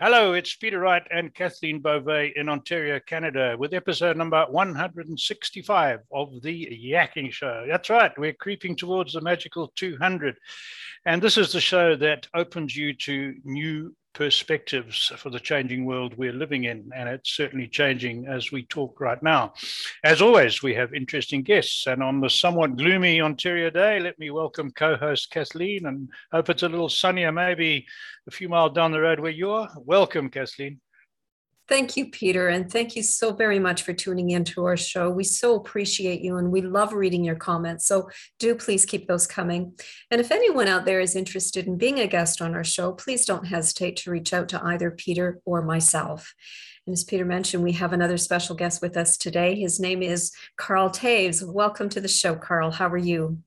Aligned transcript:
Hello, 0.00 0.32
it's 0.34 0.54
Peter 0.54 0.78
Wright 0.78 1.02
and 1.10 1.34
Kathleen 1.34 1.80
Beauvais 1.80 2.32
in 2.36 2.48
Ontario, 2.48 3.00
Canada, 3.04 3.56
with 3.58 3.74
episode 3.74 4.16
number 4.16 4.46
165 4.48 6.00
of 6.12 6.40
The 6.40 6.92
Yakking 6.94 7.32
Show. 7.32 7.64
That's 7.68 7.90
right, 7.90 8.16
we're 8.16 8.32
creeping 8.32 8.76
towards 8.76 9.14
the 9.14 9.20
magical 9.20 9.72
200. 9.74 10.38
And 11.04 11.20
this 11.20 11.36
is 11.36 11.52
the 11.52 11.60
show 11.60 11.96
that 11.96 12.28
opens 12.32 12.76
you 12.76 12.94
to 12.94 13.34
new 13.42 13.92
perspectives 14.12 15.12
for 15.16 15.30
the 15.30 15.40
changing 15.40 15.84
world 15.84 16.14
we're 16.16 16.32
living 16.32 16.64
in. 16.64 16.90
And 16.94 17.08
it's 17.08 17.30
certainly 17.30 17.68
changing 17.68 18.26
as 18.26 18.50
we 18.50 18.64
talk 18.64 19.00
right 19.00 19.22
now. 19.22 19.54
As 20.04 20.20
always, 20.20 20.62
we 20.62 20.74
have 20.74 20.94
interesting 20.94 21.42
guests. 21.42 21.86
And 21.86 22.02
on 22.02 22.20
the 22.20 22.30
somewhat 22.30 22.76
gloomy 22.76 23.20
Ontario 23.20 23.70
day, 23.70 24.00
let 24.00 24.18
me 24.18 24.30
welcome 24.30 24.70
co 24.70 24.96
host 24.96 25.30
Kathleen 25.30 25.86
and 25.86 26.08
hope 26.32 26.50
it's 26.50 26.62
a 26.62 26.68
little 26.68 26.88
sunnier, 26.88 27.32
maybe 27.32 27.86
a 28.26 28.30
few 28.30 28.48
miles 28.48 28.72
down 28.72 28.92
the 28.92 29.00
road 29.00 29.20
where 29.20 29.30
you 29.30 29.50
are. 29.50 29.70
Welcome, 29.76 30.30
Kathleen. 30.30 30.80
Thank 31.68 31.98
you, 31.98 32.08
Peter. 32.10 32.48
And 32.48 32.72
thank 32.72 32.96
you 32.96 33.02
so 33.02 33.34
very 33.34 33.58
much 33.58 33.82
for 33.82 33.92
tuning 33.92 34.30
into 34.30 34.64
our 34.64 34.76
show. 34.76 35.10
We 35.10 35.24
so 35.24 35.54
appreciate 35.54 36.22
you 36.22 36.38
and 36.38 36.50
we 36.50 36.62
love 36.62 36.94
reading 36.94 37.24
your 37.24 37.36
comments. 37.36 37.86
So 37.86 38.08
do 38.38 38.54
please 38.54 38.86
keep 38.86 39.06
those 39.06 39.26
coming. 39.26 39.74
And 40.10 40.18
if 40.18 40.32
anyone 40.32 40.66
out 40.66 40.86
there 40.86 41.00
is 41.00 41.14
interested 41.14 41.66
in 41.66 41.76
being 41.76 42.00
a 42.00 42.06
guest 42.06 42.40
on 42.40 42.54
our 42.54 42.64
show, 42.64 42.92
please 42.92 43.26
don't 43.26 43.46
hesitate 43.46 43.96
to 43.98 44.10
reach 44.10 44.32
out 44.32 44.48
to 44.48 44.64
either 44.64 44.90
Peter 44.90 45.40
or 45.44 45.60
myself. 45.60 46.34
And 46.86 46.94
as 46.94 47.04
Peter 47.04 47.26
mentioned, 47.26 47.62
we 47.62 47.72
have 47.72 47.92
another 47.92 48.16
special 48.16 48.56
guest 48.56 48.80
with 48.80 48.96
us 48.96 49.18
today. 49.18 49.54
His 49.54 49.78
name 49.78 50.02
is 50.02 50.32
Karl 50.56 50.88
Toews. 50.88 51.46
Welcome 51.46 51.90
to 51.90 52.00
the 52.00 52.08
show, 52.08 52.34
Karl. 52.34 52.70
How 52.70 52.88
are 52.88 52.96
you? 52.96 53.40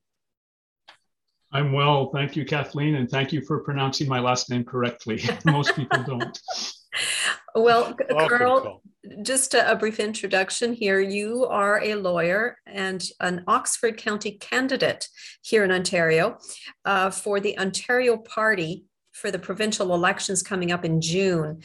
I'm 1.52 1.74
well. 1.74 2.12
Thank 2.14 2.36
you, 2.36 2.46
Kathleen. 2.46 2.96
And 2.96 3.10
thank 3.10 3.34
you 3.34 3.42
for 3.42 3.62
pronouncing 3.62 4.08
my 4.08 4.20
last 4.20 4.52
name 4.52 4.64
correctly. 4.64 5.24
Most 5.46 5.76
people 5.76 6.04
don't. 6.04 6.40
Well, 7.56 7.96
Karl, 8.28 8.82
just 9.24 9.54
a, 9.54 9.72
a, 9.72 9.76
brief 9.76 10.00
introduction 10.00 10.74
here. 10.74 11.00
You 11.00 11.46
are 11.46 11.82
a 11.84 11.96
lawyer 11.96 12.58
and 12.66 13.04
an 13.20 13.44
Oxford 13.48 13.98
County 13.98 14.32
candidate 14.32 15.08
here 15.42 15.64
in 15.64 15.72
Ontario 15.72 16.38
uh, 16.86 17.10
for 17.10 17.40
the 17.40 17.58
Ontario 17.60 18.18
Party 18.18 18.86
for 19.12 19.32
the 19.32 19.40
provincial 19.40 19.94
elections 19.94 20.42
coming 20.42 20.72
up 20.72 20.86
in 20.86 21.02
June. 21.02 21.62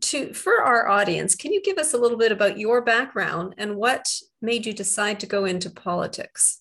To 0.00 0.34
for 0.34 0.62
our 0.62 0.88
audience, 0.88 1.34
can 1.34 1.52
you 1.52 1.62
give 1.62 1.78
us 1.78 1.94
a 1.94 1.98
little 1.98 2.18
bit 2.18 2.30
about 2.30 2.58
your 2.58 2.82
background 2.82 3.54
and 3.56 3.76
what 3.76 4.06
made 4.42 4.66
you 4.66 4.74
decide 4.74 5.20
to 5.20 5.26
go 5.26 5.46
into 5.46 5.70
politics? 5.70 6.60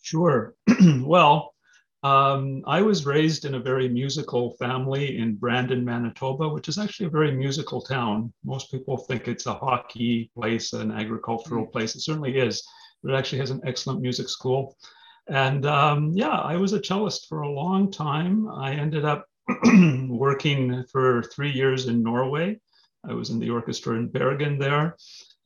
Sure. 0.00 0.54
well, 1.00 1.54
um, 2.02 2.62
I 2.66 2.82
was 2.82 3.06
raised 3.06 3.44
in 3.44 3.54
a 3.54 3.60
very 3.60 3.88
musical 3.88 4.56
family 4.58 5.18
in 5.18 5.36
Brandon, 5.36 5.84
Manitoba, 5.84 6.48
which 6.48 6.68
is 6.68 6.78
actually 6.78 7.06
a 7.06 7.10
very 7.10 7.32
musical 7.32 7.80
town. 7.80 8.32
Most 8.44 8.70
people 8.70 8.96
think 8.96 9.28
it's 9.28 9.46
a 9.46 9.54
hockey 9.54 10.30
place, 10.34 10.72
an 10.72 10.92
agricultural 10.92 11.64
mm-hmm. 11.64 11.72
place. 11.72 11.96
It 11.96 12.02
certainly 12.02 12.38
is, 12.38 12.62
but 13.02 13.12
it 13.12 13.16
actually 13.16 13.38
has 13.38 13.50
an 13.50 13.62
excellent 13.64 14.00
music 14.00 14.28
school. 14.28 14.76
And 15.28 15.66
um, 15.66 16.12
yeah, 16.12 16.38
I 16.38 16.56
was 16.56 16.72
a 16.72 16.80
cellist 16.80 17.28
for 17.28 17.42
a 17.42 17.50
long 17.50 17.90
time. 17.90 18.48
I 18.48 18.74
ended 18.74 19.04
up 19.04 19.26
working 20.08 20.84
for 20.92 21.22
three 21.24 21.50
years 21.50 21.86
in 21.86 22.02
Norway. 22.02 22.60
I 23.08 23.14
was 23.14 23.30
in 23.30 23.38
the 23.38 23.50
orchestra 23.50 23.96
in 23.96 24.08
Bergen 24.08 24.58
there. 24.58 24.96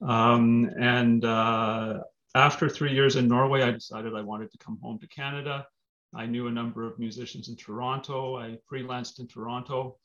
Um, 0.02 0.70
and 0.78 1.25
uh, 1.25 2.00
after 2.34 2.69
three 2.69 2.92
years 2.92 3.16
in 3.16 3.28
Norway, 3.28 3.62
I 3.62 3.70
decided 3.70 4.14
I 4.14 4.22
wanted 4.22 4.50
to 4.52 4.58
come 4.58 4.78
home 4.82 4.98
to 4.98 5.08
Canada. 5.08 5.66
I 6.15 6.26
knew 6.26 6.48
a 6.48 6.53
number 6.53 6.87
of 6.87 6.98
musicians 6.98 7.48
in 7.48 7.56
Toronto. 7.56 8.37
I 8.37 8.59
freelanced 8.71 9.21
in 9.21 9.28
Toronto 9.28 9.97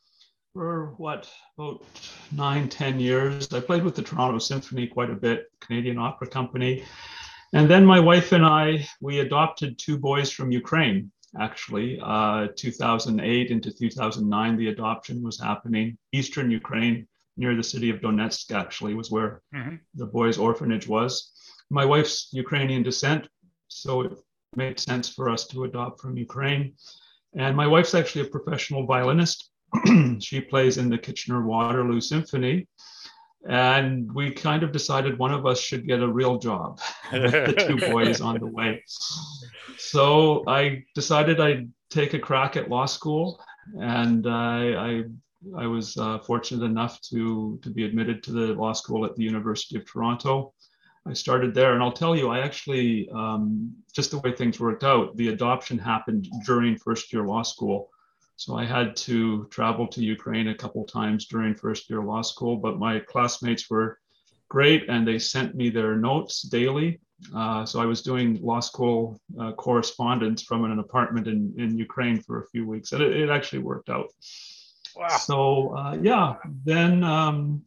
for 0.54 0.94
what, 0.98 1.30
about 1.58 1.84
nine, 2.32 2.70
ten 2.70 3.00
years. 3.00 3.52
I 3.54 3.60
played 3.60 3.84
with 3.84 3.96
the 3.96 4.02
Toronto 4.02 4.40
Symphony 4.40 4.88
quite 4.88 5.10
a 5.10 5.16
bit, 5.16 5.48
Canadian 5.60 5.98
Opera 5.98 6.28
Company. 6.28 6.84
And 7.54 7.70
then 7.70 7.86
my 7.86 8.00
wife 8.00 8.32
and 8.32 8.46
I, 8.46 8.88
we 9.02 9.20
adopted 9.20 9.78
two 9.78 9.98
boys 9.98 10.32
from 10.32 10.52
Ukraine, 10.52 11.12
actually. 11.40 12.00
Uh, 12.02 12.48
2008 12.56 13.50
into 13.50 13.72
2009, 13.72 14.58
the 14.58 14.68
adoption 14.70 15.24
was 15.24 15.40
happening. 15.40 15.98
Eastern 16.14 16.52
Ukraine, 16.52 17.08
near 17.36 17.56
the 17.56 17.64
city 17.64 17.90
of 17.90 18.00
Donetsk, 18.00 18.54
actually, 18.54 18.94
was 18.94 19.12
where 19.12 19.42
mm-hmm. 19.54 19.76
the 19.96 20.06
boys' 20.06 20.38
orphanage 20.38 20.88
was. 20.88 21.32
My 21.70 21.84
wife's 21.84 22.30
Ukrainian 22.32 22.84
descent, 22.84 23.28
so 23.68 24.18
made 24.58 24.80
sense 24.80 25.10
for 25.10 25.30
us 25.30 25.48
to 25.48 25.64
adopt 25.64 26.02
from 26.02 26.18
Ukraine. 26.18 26.74
And 27.38 27.56
my 27.56 27.68
wife's 27.68 27.94
actually 27.94 28.28
a 28.28 28.30
professional 28.30 28.86
violinist. 28.86 29.52
she 30.20 30.42
plays 30.42 30.78
in 30.78 30.90
the 30.90 30.98
Kitchener 30.98 31.46
Waterloo 31.46 32.02
Symphony. 32.02 32.68
And 33.48 34.12
we 34.14 34.32
kind 34.32 34.64
of 34.64 34.72
decided 34.72 35.20
one 35.20 35.32
of 35.32 35.46
us 35.46 35.60
should 35.60 35.86
get 35.88 36.02
a 36.02 36.08
real 36.08 36.40
job 36.40 36.80
the 37.12 37.54
two 37.68 37.92
boys 37.92 38.20
on 38.20 38.40
the 38.40 38.48
way. 38.48 38.84
So 39.78 40.44
I 40.48 40.84
decided 40.96 41.40
I'd 41.40 41.70
take 41.92 42.16
a 42.16 42.20
crack 42.20 42.58
at 42.58 42.70
law 42.70 42.88
school. 42.88 43.40
And 43.80 44.26
I, 44.28 44.74
I, 44.74 45.04
I 45.58 45.68
was 45.68 45.96
uh, 45.98 46.20
fortunate 46.20 46.66
enough 46.66 47.00
to, 47.10 47.60
to 47.62 47.70
be 47.70 47.86
admitted 47.86 48.24
to 48.24 48.32
the 48.32 48.54
law 48.54 48.74
school 48.74 49.06
at 49.06 49.16
the 49.16 49.24
University 49.24 49.78
of 49.78 49.86
Toronto. 49.86 50.54
I 51.08 51.14
started 51.14 51.54
there. 51.54 51.74
And 51.74 51.84
I'll 51.84 51.92
tell 51.92 52.16
you, 52.16 52.30
I 52.30 52.40
actually, 52.40 53.10
um, 53.10 53.74
just 53.94 54.12
the 54.12 54.20
way 54.20 54.32
things 54.32 54.60
worked 54.60 54.84
out, 54.84 55.16
the 55.18 55.30
adoption 55.30 55.78
happened 55.78 56.28
during 56.46 56.78
first 56.78 57.14
year 57.14 57.24
law 57.24 57.44
school. 57.44 57.90
So 58.38 58.58
I 58.58 58.66
had 58.66 58.96
to 58.98 59.46
travel 59.50 59.88
to 59.88 60.04
Ukraine 60.04 60.50
a 60.50 60.56
couple 60.56 60.84
times 60.84 61.28
during 61.28 61.56
first 61.56 61.90
year 61.90 62.02
law 62.02 62.22
school, 62.22 62.58
but 62.58 62.80
my 62.80 63.00
classmates 63.00 63.70
were 63.70 64.00
great 64.50 64.90
and 64.90 65.08
they 65.08 65.20
sent 65.20 65.56
me 65.56 65.70
their 65.70 65.96
notes 65.96 66.42
daily. 66.42 67.00
Uh, 67.34 67.66
so 67.66 67.80
I 67.80 67.86
was 67.86 68.02
doing 68.02 68.42
law 68.42 68.60
school 68.60 69.20
uh, 69.40 69.54
correspondence 69.54 70.44
from 70.44 70.66
an 70.66 70.80
apartment 70.80 71.28
in, 71.28 71.54
in 71.58 71.78
Ukraine 71.78 72.22
for 72.22 72.44
a 72.44 72.48
few 72.48 72.68
weeks, 72.68 72.92
and 72.92 73.02
it, 73.02 73.16
it 73.16 73.30
actually 73.30 73.60
worked 73.60 73.90
out. 73.90 74.08
Wow. 74.96 75.08
So 75.08 75.76
uh, 75.76 75.98
yeah, 76.02 76.36
then 76.66 77.04
um, 77.04 77.64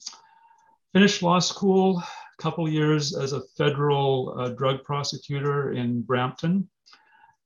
finished 0.93 1.23
law 1.23 1.39
school, 1.39 2.03
couple 2.39 2.69
years 2.69 3.17
as 3.17 3.33
a 3.33 3.43
federal 3.57 4.35
uh, 4.39 4.49
drug 4.51 4.83
prosecutor 4.85 5.73
in 5.73 6.03
Brampton, 6.03 6.69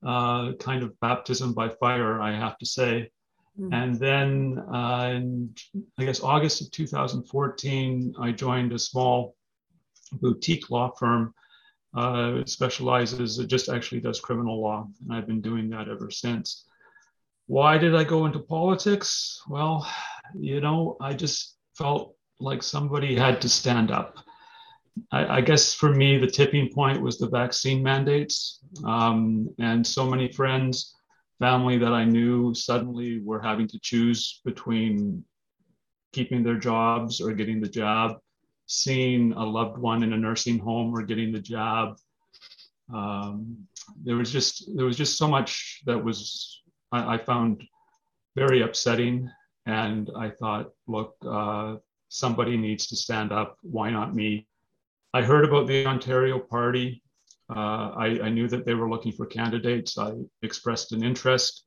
uh, 0.06 0.52
kind 0.54 0.82
of 0.82 0.98
baptism 1.00 1.52
by 1.54 1.68
fire, 1.68 2.20
I 2.20 2.32
have 2.32 2.58
to 2.58 2.66
say. 2.66 3.10
Mm-hmm. 3.58 3.72
And 3.74 3.98
then 3.98 4.58
uh, 4.72 5.12
in, 5.14 5.54
I 5.98 6.04
guess, 6.04 6.22
August 6.22 6.62
of 6.62 6.70
2014, 6.70 8.14
I 8.18 8.32
joined 8.32 8.72
a 8.72 8.78
small 8.78 9.36
boutique 10.12 10.70
law 10.70 10.90
firm. 10.98 11.34
Uh, 11.94 12.36
it 12.40 12.48
specializes, 12.48 13.38
it 13.38 13.48
just 13.48 13.68
actually 13.68 14.00
does 14.00 14.20
criminal 14.20 14.60
law. 14.60 14.88
And 15.02 15.14
I've 15.14 15.26
been 15.26 15.42
doing 15.42 15.68
that 15.70 15.88
ever 15.88 16.10
since. 16.10 16.66
Why 17.46 17.76
did 17.76 17.94
I 17.94 18.04
go 18.04 18.24
into 18.24 18.38
politics? 18.38 19.42
Well, 19.48 19.86
you 20.34 20.60
know, 20.60 20.96
I 21.00 21.12
just 21.12 21.56
felt 21.76 22.14
like 22.40 22.62
somebody 22.62 23.14
had 23.14 23.40
to 23.42 23.48
stand 23.48 23.90
up. 23.90 24.16
I, 25.10 25.38
I, 25.38 25.40
guess 25.40 25.74
for 25.74 25.90
me, 25.90 26.18
the 26.18 26.26
tipping 26.26 26.70
point 26.72 27.00
was 27.00 27.18
the 27.18 27.28
vaccine 27.28 27.82
mandates. 27.82 28.60
Um, 28.84 29.48
and 29.58 29.86
so 29.86 30.06
many 30.06 30.30
friends, 30.30 30.94
family 31.38 31.78
that 31.78 31.92
I 31.92 32.04
knew 32.04 32.54
suddenly 32.54 33.20
were 33.20 33.40
having 33.40 33.66
to 33.68 33.78
choose 33.80 34.40
between 34.44 35.24
keeping 36.12 36.42
their 36.42 36.58
jobs 36.58 37.20
or 37.20 37.32
getting 37.32 37.60
the 37.60 37.68
job, 37.68 38.18
seeing 38.66 39.32
a 39.32 39.44
loved 39.44 39.78
one 39.78 40.02
in 40.02 40.12
a 40.12 40.16
nursing 40.16 40.58
home 40.58 40.94
or 40.94 41.02
getting 41.02 41.32
the 41.32 41.40
job. 41.40 41.96
Um, 42.92 43.66
there 44.04 44.16
was 44.16 44.30
just 44.30 44.70
there 44.76 44.86
was 44.86 44.96
just 44.96 45.16
so 45.16 45.26
much 45.26 45.80
that 45.86 46.02
was 46.02 46.62
I, 46.92 47.14
I 47.14 47.18
found 47.18 47.62
very 48.36 48.62
upsetting, 48.62 49.30
and 49.66 50.10
I 50.16 50.30
thought, 50.30 50.70
look, 50.86 51.14
uh, 51.26 51.76
somebody 52.08 52.56
needs 52.56 52.86
to 52.88 52.96
stand 52.96 53.32
up. 53.32 53.56
Why 53.62 53.90
not 53.90 54.14
me? 54.14 54.46
I 55.14 55.22
heard 55.22 55.44
about 55.44 55.66
the 55.66 55.86
Ontario 55.86 56.38
Party. 56.38 57.02
Uh, 57.54 57.90
I, 57.96 58.20
I, 58.24 58.28
knew 58.30 58.48
that 58.48 58.64
they 58.64 58.72
were 58.72 58.88
looking 58.88 59.12
for 59.12 59.26
candidates. 59.26 59.98
I 59.98 60.12
expressed 60.40 60.92
an 60.92 61.04
interest. 61.04 61.64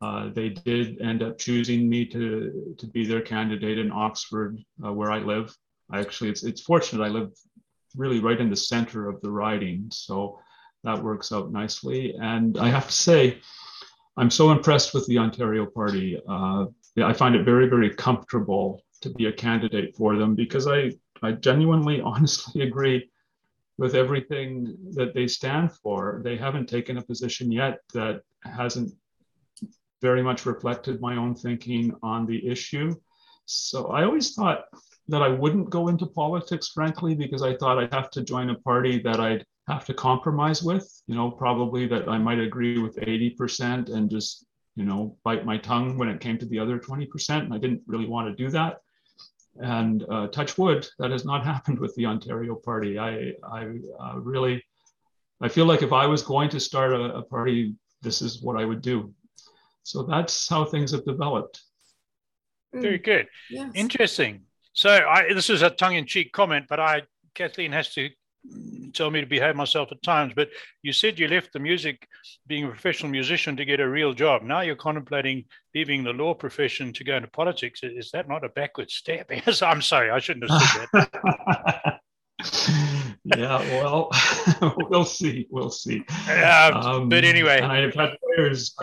Uh, 0.00 0.30
they 0.32 0.50
did 0.50 1.00
end 1.00 1.22
up 1.22 1.36
choosing 1.36 1.88
me 1.88 2.04
to, 2.04 2.76
to 2.78 2.86
be 2.86 3.04
their 3.04 3.22
candidate 3.22 3.78
in 3.78 3.90
Oxford, 3.90 4.58
uh, 4.84 4.92
where 4.92 5.10
I 5.10 5.18
live. 5.18 5.52
I 5.90 6.00
actually, 6.00 6.30
it's, 6.30 6.44
it's 6.44 6.60
fortunate 6.60 7.04
I 7.04 7.08
live 7.08 7.32
really 7.96 8.20
right 8.20 8.40
in 8.40 8.50
the 8.50 8.56
center 8.56 9.08
of 9.08 9.20
the 9.20 9.30
riding. 9.30 9.88
So 9.90 10.38
that 10.84 11.02
works 11.02 11.32
out 11.32 11.50
nicely. 11.50 12.14
And 12.20 12.56
I 12.56 12.68
have 12.68 12.86
to 12.86 12.92
say, 12.92 13.40
I'm 14.16 14.30
so 14.30 14.52
impressed 14.52 14.94
with 14.94 15.06
the 15.08 15.18
Ontario 15.18 15.66
Party. 15.66 16.20
Uh, 16.28 16.66
I 17.02 17.12
find 17.12 17.34
it 17.34 17.44
very, 17.44 17.68
very 17.68 17.90
comfortable 17.90 18.82
to 19.00 19.10
be 19.10 19.26
a 19.26 19.32
candidate 19.32 19.96
for 19.96 20.16
them 20.16 20.36
because 20.36 20.68
I 20.68 20.92
I 21.22 21.32
genuinely, 21.32 22.00
honestly 22.04 22.62
agree 22.62 23.10
with 23.78 23.94
everything 23.94 24.76
that 24.92 25.14
they 25.14 25.26
stand 25.26 25.72
for. 25.72 26.20
They 26.24 26.36
haven't 26.36 26.68
taken 26.68 26.96
a 26.96 27.02
position 27.02 27.52
yet 27.52 27.80
that 27.92 28.22
hasn't 28.44 28.92
very 30.00 30.22
much 30.22 30.46
reflected 30.46 31.00
my 31.00 31.16
own 31.16 31.34
thinking 31.34 31.92
on 32.02 32.26
the 32.26 32.46
issue. 32.46 32.94
So 33.46 33.88
I 33.88 34.04
always 34.04 34.34
thought 34.34 34.64
that 35.08 35.22
I 35.22 35.28
wouldn't 35.28 35.70
go 35.70 35.88
into 35.88 36.06
politics, 36.06 36.68
frankly, 36.68 37.14
because 37.14 37.42
I 37.42 37.56
thought 37.56 37.78
I'd 37.78 37.94
have 37.94 38.10
to 38.12 38.24
join 38.24 38.50
a 38.50 38.58
party 38.60 39.00
that 39.02 39.20
I'd 39.20 39.44
have 39.68 39.84
to 39.86 39.94
compromise 39.94 40.62
with, 40.62 40.86
you 41.06 41.14
know, 41.14 41.30
probably 41.30 41.86
that 41.88 42.08
I 42.08 42.18
might 42.18 42.38
agree 42.38 42.78
with 42.78 42.96
80% 42.96 43.92
and 43.92 44.10
just, 44.10 44.46
you 44.74 44.84
know, 44.84 45.16
bite 45.24 45.44
my 45.44 45.58
tongue 45.58 45.96
when 45.96 46.08
it 46.08 46.20
came 46.20 46.38
to 46.38 46.46
the 46.46 46.58
other 46.58 46.78
20%. 46.78 47.08
And 47.30 47.54
I 47.54 47.58
didn't 47.58 47.82
really 47.86 48.06
want 48.06 48.28
to 48.28 48.44
do 48.44 48.50
that. 48.50 48.80
And 49.60 50.04
uh, 50.10 50.26
touch 50.28 50.58
wood, 50.58 50.86
that 50.98 51.10
has 51.10 51.24
not 51.24 51.44
happened 51.52 51.78
with 51.78 51.94
the 51.94 52.06
Ontario 52.06 52.54
Party. 52.54 52.98
I, 52.98 53.32
I 53.42 53.78
uh, 54.00 54.18
really, 54.18 54.62
I 55.40 55.48
feel 55.48 55.66
like 55.66 55.82
if 55.82 55.92
I 55.92 56.06
was 56.06 56.22
going 56.22 56.48
to 56.50 56.60
start 56.60 56.92
a, 56.92 57.16
a 57.16 57.22
party, 57.22 57.74
this 58.02 58.22
is 58.22 58.42
what 58.42 58.60
I 58.60 58.64
would 58.64 58.82
do. 58.82 59.12
So 59.82 60.02
that's 60.02 60.48
how 60.48 60.64
things 60.64 60.92
have 60.92 61.04
developed. 61.04 61.62
Very 62.72 62.98
good. 62.98 63.28
Yes. 63.50 63.70
Interesting. 63.74 64.42
So 64.72 64.90
I, 64.90 65.32
this 65.32 65.48
is 65.48 65.62
a 65.62 65.70
tongue-in-cheek 65.70 66.32
comment, 66.32 66.66
but 66.68 66.80
I 66.80 67.02
Kathleen 67.34 67.72
has 67.72 67.92
to 67.94 68.10
tell 68.92 69.10
me 69.10 69.20
to 69.20 69.26
behave 69.26 69.56
myself 69.56 69.90
at 69.92 70.02
times. 70.02 70.32
But 70.34 70.48
you 70.82 70.92
said 70.92 71.18
you 71.18 71.28
left 71.28 71.52
the 71.52 71.58
music, 71.58 72.06
being 72.46 72.64
a 72.64 72.68
professional 72.68 73.10
musician, 73.10 73.56
to 73.56 73.64
get 73.64 73.80
a 73.80 73.88
real 73.88 74.12
job. 74.12 74.42
Now 74.42 74.60
you're 74.60 74.76
contemplating 74.76 75.44
leaving 75.74 76.04
the 76.04 76.12
law 76.12 76.34
profession 76.34 76.92
to 76.94 77.04
go 77.04 77.16
into 77.16 77.28
politics. 77.28 77.80
Is 77.82 78.10
that 78.12 78.28
not 78.28 78.44
a 78.44 78.48
backward 78.48 78.90
step? 78.90 79.30
Yes, 79.46 79.62
I'm 79.62 79.82
sorry, 79.82 80.10
I 80.10 80.18
shouldn't 80.18 80.50
have 80.50 80.62
said 80.62 80.88
that. 80.92 82.00
yeah, 83.24 83.58
well, 83.80 84.10
we'll 84.90 85.04
see. 85.04 85.46
We'll 85.50 85.70
see. 85.70 86.04
Uh, 86.28 86.70
um, 86.74 87.08
but 87.08 87.24
anyway, 87.24 87.60
I've 87.60 87.94
had 87.94 88.16
lawyers 88.36 88.74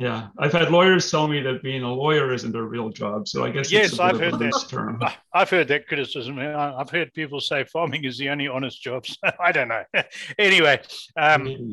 yeah, 0.00 0.28
I've 0.38 0.52
had 0.52 0.70
lawyers 0.70 1.10
tell 1.10 1.28
me 1.28 1.42
that 1.42 1.62
being 1.62 1.82
a 1.82 1.92
lawyer 1.92 2.32
isn't 2.32 2.56
a 2.56 2.62
real 2.62 2.88
job. 2.88 3.28
So 3.28 3.44
I 3.44 3.50
guess 3.50 3.70
yes, 3.70 3.98
I've 3.98 4.18
heard 4.18 4.38
that 4.38 4.64
term. 4.66 4.98
I've 5.34 5.50
heard 5.50 5.68
that 5.68 5.88
criticism. 5.88 6.38
I've 6.38 6.88
heard 6.88 7.12
people 7.12 7.38
say 7.38 7.64
farming 7.64 8.04
is 8.04 8.16
the 8.16 8.30
only 8.30 8.48
honest 8.48 8.80
job. 8.80 9.06
So 9.06 9.14
I 9.38 9.52
don't 9.52 9.68
know. 9.68 9.84
anyway, 10.38 10.80
um, 11.18 11.70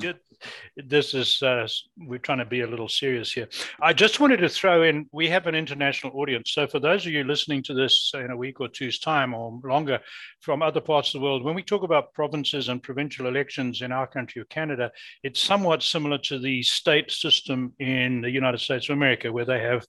this 0.75 1.13
is 1.13 1.41
uh, 1.41 1.67
we're 1.97 2.19
trying 2.19 2.37
to 2.39 2.45
be 2.45 2.61
a 2.61 2.67
little 2.67 2.89
serious 2.89 3.31
here. 3.31 3.47
I 3.81 3.93
just 3.93 4.19
wanted 4.19 4.37
to 4.37 4.49
throw 4.49 4.83
in 4.83 5.07
we 5.11 5.27
have 5.29 5.47
an 5.47 5.55
international 5.55 6.13
audience. 6.19 6.51
So 6.51 6.67
for 6.67 6.79
those 6.79 7.05
of 7.05 7.11
you 7.11 7.23
listening 7.23 7.63
to 7.63 7.73
this 7.73 8.11
in 8.13 8.31
a 8.31 8.37
week 8.37 8.59
or 8.59 8.67
two's 8.67 8.99
time 8.99 9.33
or 9.33 9.59
longer 9.63 9.99
from 10.41 10.61
other 10.61 10.81
parts 10.81 11.09
of 11.09 11.19
the 11.19 11.25
world, 11.25 11.43
when 11.43 11.55
we 11.55 11.63
talk 11.63 11.83
about 11.83 12.13
provinces 12.13 12.69
and 12.69 12.81
provincial 12.83 13.27
elections 13.27 13.81
in 13.81 13.91
our 13.91 14.07
country 14.07 14.41
of 14.41 14.49
Canada, 14.49 14.91
it's 15.23 15.41
somewhat 15.41 15.83
similar 15.83 16.17
to 16.19 16.39
the 16.39 16.61
state 16.63 17.11
system 17.11 17.73
in 17.79 18.21
the 18.21 18.29
United 18.31 18.59
States 18.59 18.89
of 18.89 18.93
America, 18.93 19.31
where 19.31 19.45
they 19.45 19.59
have 19.59 19.85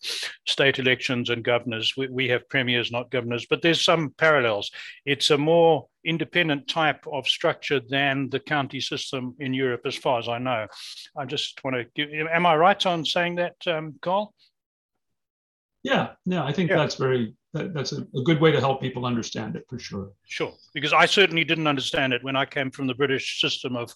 state 0.46 0.78
elections 0.78 1.30
and 1.30 1.44
governors. 1.44 1.94
We, 1.96 2.08
we 2.08 2.28
have 2.28 2.48
premiers, 2.48 2.90
not 2.90 3.10
governors, 3.10 3.46
but 3.48 3.62
there's 3.62 3.84
some 3.84 4.10
parallels. 4.16 4.70
It's 5.04 5.30
a 5.30 5.38
more 5.38 5.88
independent 6.04 6.68
type 6.68 7.04
of 7.10 7.26
structure 7.26 7.80
than 7.80 8.28
the 8.30 8.40
county 8.40 8.80
system 8.80 9.34
in 9.40 9.52
Europe, 9.52 9.82
as 9.84 9.96
far 9.96 10.18
as 10.18 10.28
I 10.28 10.38
know. 10.38 10.66
I 11.16 11.24
just 11.24 11.62
want 11.64 11.76
to 11.76 11.86
give, 11.94 12.26
am 12.26 12.46
I 12.46 12.56
right 12.56 12.84
on 12.86 13.04
saying 13.04 13.36
that, 13.36 13.54
um, 13.66 13.94
Karl? 14.00 14.34
Yeah, 15.82 16.10
yeah, 16.24 16.44
I 16.44 16.52
think 16.52 16.70
yeah. 16.70 16.76
that's 16.76 16.96
very, 16.96 17.34
that, 17.52 17.72
that's 17.72 17.92
a, 17.92 18.02
a, 18.16 18.22
good 18.24 18.40
way 18.40 18.50
to 18.50 18.60
help 18.60 18.80
people 18.80 19.06
understand 19.06 19.56
it 19.56 19.64
for 19.68 19.78
sure. 19.78 20.10
Sure, 20.24 20.52
because 20.74 20.92
I 20.92 21.06
certainly 21.06 21.44
didn't 21.44 21.68
understand 21.68 22.12
it 22.12 22.22
when 22.24 22.36
I 22.36 22.44
came 22.44 22.70
from 22.70 22.88
the 22.88 22.94
British 22.94 23.40
system 23.40 23.76
of 23.76 23.92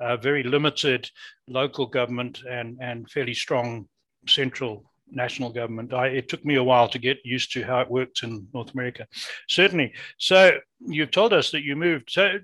uh, 0.00 0.16
very 0.16 0.42
limited 0.42 1.08
local 1.46 1.86
government 1.86 2.42
and, 2.48 2.78
and 2.80 3.08
fairly 3.10 3.34
strong 3.34 3.88
central 4.26 4.89
national 5.10 5.50
government. 5.50 5.92
I, 5.92 6.08
it 6.08 6.28
took 6.28 6.44
me 6.44 6.56
a 6.56 6.64
while 6.64 6.88
to 6.88 6.98
get 6.98 7.18
used 7.24 7.52
to 7.52 7.62
how 7.62 7.80
it 7.80 7.90
works 7.90 8.22
in 8.22 8.46
North 8.54 8.72
America. 8.74 9.06
Certainly. 9.48 9.94
So 10.18 10.52
you've 10.80 11.10
told 11.10 11.32
us 11.32 11.50
that 11.50 11.62
you 11.62 11.76
moved. 11.76 12.10
So 12.10 12.38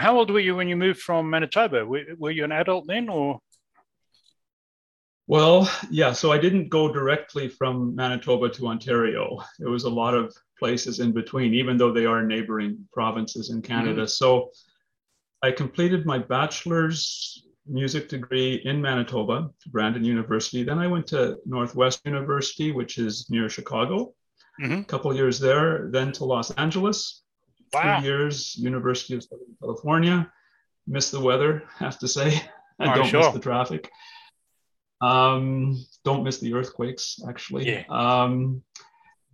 how 0.00 0.16
old 0.18 0.30
were 0.30 0.40
you 0.40 0.56
when 0.56 0.68
you 0.68 0.76
moved 0.76 1.00
from 1.00 1.28
Manitoba? 1.30 1.84
Were, 1.84 2.04
were 2.18 2.30
you 2.30 2.44
an 2.44 2.52
adult 2.52 2.86
then 2.86 3.08
or? 3.08 3.40
Well, 5.28 5.70
yeah. 5.90 6.12
So 6.12 6.30
I 6.30 6.38
didn't 6.38 6.68
go 6.68 6.92
directly 6.92 7.48
from 7.48 7.94
Manitoba 7.96 8.48
to 8.50 8.68
Ontario. 8.68 9.38
There 9.58 9.70
was 9.70 9.84
a 9.84 9.90
lot 9.90 10.14
of 10.14 10.34
places 10.58 11.00
in 11.00 11.12
between, 11.12 11.52
even 11.54 11.76
though 11.76 11.92
they 11.92 12.06
are 12.06 12.22
neighboring 12.22 12.86
provinces 12.92 13.50
in 13.50 13.60
Canada. 13.60 14.02
Mm-hmm. 14.02 14.08
So 14.08 14.50
I 15.42 15.50
completed 15.50 16.06
my 16.06 16.18
bachelor's 16.18 17.45
music 17.68 18.08
degree 18.08 18.54
in 18.64 18.80
Manitoba, 18.80 19.50
Brandon 19.68 20.04
University. 20.04 20.62
Then 20.62 20.78
I 20.78 20.86
went 20.86 21.06
to 21.08 21.38
Northwest 21.44 22.00
University, 22.04 22.72
which 22.72 22.98
is 22.98 23.28
near 23.30 23.48
Chicago. 23.48 24.14
Mm-hmm. 24.60 24.80
A 24.80 24.84
couple 24.84 25.14
years 25.14 25.38
there, 25.38 25.88
then 25.90 26.12
to 26.12 26.24
Los 26.24 26.50
Angeles. 26.52 27.22
Wow. 27.72 28.00
Two 28.00 28.06
years, 28.06 28.56
University 28.56 29.14
of 29.14 29.24
Southern 29.24 29.56
California. 29.60 30.30
Miss 30.86 31.10
the 31.10 31.20
weather, 31.20 31.64
have 31.78 31.98
to 31.98 32.08
say. 32.08 32.40
I 32.78 32.94
don't 32.94 33.06
sure. 33.06 33.20
miss 33.20 33.32
the 33.32 33.40
traffic. 33.40 33.90
Um, 35.00 35.84
don't 36.04 36.24
miss 36.24 36.38
the 36.38 36.54
earthquakes, 36.54 37.18
actually. 37.28 37.68
Yeah. 37.68 37.84
Um, 37.88 38.62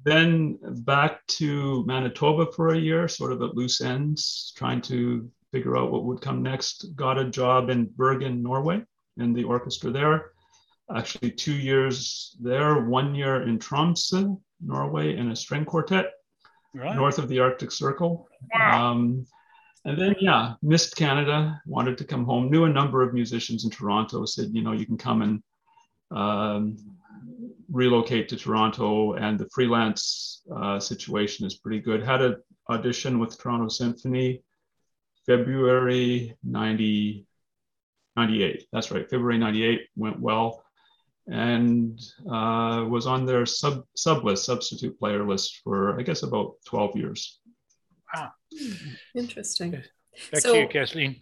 then 0.05 0.59
back 0.63 1.25
to 1.27 1.85
Manitoba 1.87 2.51
for 2.53 2.75
a 2.75 2.79
year, 2.79 3.07
sort 3.09 3.33
of 3.33 3.43
at 3.43 3.55
loose 3.55 3.81
ends, 3.81 4.53
trying 4.57 4.81
to 4.83 5.31
figure 5.53 5.77
out 5.77 5.93
what 5.93 6.05
would 6.05 6.21
come 6.21 6.43
next. 6.43 6.87
Got 6.97 7.19
a 7.19 7.31
job 7.31 7.71
in 7.71 7.91
Bergen, 7.97 8.43
Norway, 8.43 8.83
in 9.19 9.33
the 9.33 9.45
orchestra 9.45 9.91
there. 9.91 10.33
Actually, 10.95 11.31
two 11.31 11.55
years 11.55 12.37
there, 12.41 12.85
one 12.87 13.15
year 13.15 13.43
in 13.43 13.59
Tromsø, 13.59 14.37
Norway, 14.61 15.17
in 15.17 15.31
a 15.31 15.37
string 15.37 15.65
quartet, 15.65 16.11
right. 16.75 16.97
north 16.97 17.19
of 17.19 17.29
the 17.29 17.39
Arctic 17.39 17.71
Circle. 17.71 18.27
Wow. 18.53 18.91
Um, 18.91 19.27
and 19.85 19.99
then, 20.01 20.15
yeah, 20.21 20.55
missed 20.63 20.97
Canada, 20.97 21.61
wanted 21.67 21.99
to 21.99 22.05
come 22.05 22.25
home. 22.25 22.51
Knew 22.51 22.65
a 22.65 22.69
number 22.69 23.03
of 23.03 23.15
musicians 23.15 23.65
in 23.65 23.71
Toronto, 23.71 24.25
said, 24.25 24.51
you 24.53 24.63
know, 24.63 24.73
you 24.73 24.87
can 24.87 24.97
come 24.97 25.23
and 25.23 25.43
um, 26.11 26.77
relocate 27.71 28.29
to 28.29 28.37
Toronto, 28.37 29.15
and 29.15 29.39
the 29.39 29.49
freelance 29.53 30.43
uh, 30.55 30.79
situation 30.79 31.47
is 31.47 31.57
pretty 31.57 31.81
good. 31.81 32.03
Had 32.03 32.23
an 32.23 32.37
audition 32.69 33.19
with 33.19 33.39
Toronto 33.39 33.69
Symphony, 33.69 34.43
February 35.27 36.37
90, 36.43 37.27
98. 38.17 38.67
That's 38.73 38.91
right. 38.91 39.09
February 39.09 39.39
98 39.39 39.89
went 39.97 40.21
well 40.21 40.65
and 41.29 42.01
uh, 42.31 42.85
was 42.89 43.07
on 43.07 43.27
their 43.27 43.47
sub, 43.47 43.85
sub 43.95 44.25
list, 44.25 44.45
substitute 44.45 44.99
player 44.99 45.27
list 45.27 45.61
for, 45.63 45.99
I 45.99 46.03
guess, 46.03 46.23
about 46.23 46.55
12 46.67 46.97
years. 46.97 47.39
Wow. 48.15 48.33
Interesting. 49.15 49.71
Back 49.71 50.41
so, 50.41 50.53
to 50.53 50.61
you, 50.61 50.69
Kathleen. 50.69 51.17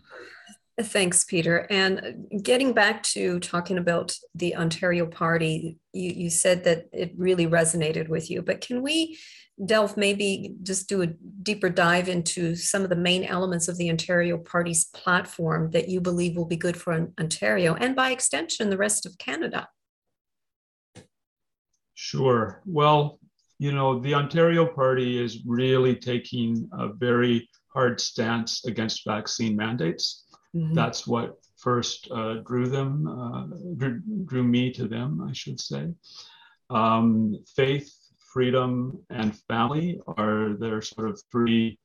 Thanks, 0.82 1.25
Peter. 1.25 1.66
And 1.70 2.28
getting 2.42 2.72
back 2.72 3.02
to 3.04 3.38
talking 3.40 3.78
about 3.78 4.14
the 4.34 4.56
Ontario 4.56 5.06
Party, 5.06 5.78
you, 5.92 6.12
you 6.12 6.30
said 6.30 6.64
that 6.64 6.88
it 6.92 7.12
really 7.16 7.46
resonated 7.46 8.08
with 8.08 8.30
you, 8.30 8.42
but 8.42 8.60
can 8.60 8.82
we 8.82 9.18
delve 9.64 9.96
maybe 9.96 10.54
just 10.62 10.88
do 10.88 11.02
a 11.02 11.06
deeper 11.42 11.68
dive 11.68 12.08
into 12.08 12.56
some 12.56 12.82
of 12.82 12.88
the 12.88 12.96
main 12.96 13.25
elements 13.25 13.68
of 13.68 13.76
the 13.76 13.90
Ontario 13.90 14.38
Party's 14.38 14.87
platform 14.87 15.70
that 15.72 15.88
you 15.88 16.00
believe 16.00 16.37
will 16.37 16.46
be 16.46 16.56
good 16.56 16.76
for 16.76 17.12
Ontario 17.18 17.75
and 17.75 17.94
by 17.94 18.10
extension, 18.10 18.70
the 18.70 18.78
rest 18.78 19.04
of 19.04 19.18
Canada? 19.18 19.68
Sure. 21.94 22.62
Well, 22.64 23.18
you 23.58 23.72
know, 23.72 23.99
the 24.00 24.14
Ontario 24.14 24.66
Party 24.66 25.22
is 25.22 25.44
really 25.44 25.94
taking 25.94 26.68
a 26.72 26.88
very 26.94 27.49
hard 27.75 28.00
stance 28.00 28.64
against 28.64 29.04
vaccine 29.04 29.54
mandates. 29.54 30.25
Mm-hmm. 30.54 30.75
That's 30.75 31.07
what 31.07 31.38
first 31.57 32.11
uh, 32.11 32.35
drew 32.45 32.66
them, 32.66 33.07
uh, 33.07 33.47
drew, 33.76 34.00
drew, 34.25 34.42
me 34.42 34.73
to 34.73 34.88
them, 34.88 35.26
I 35.28 35.33
should 35.33 35.61
say. 35.61 35.92
Um, 36.71 37.38
faith 37.54 37.95
freedom, 38.33 38.99
and 39.11 39.37
family 39.49 40.00
are 40.07 40.54
their 40.54 40.80
sort 40.80 41.09
of 41.11 41.21
three, 41.33 41.78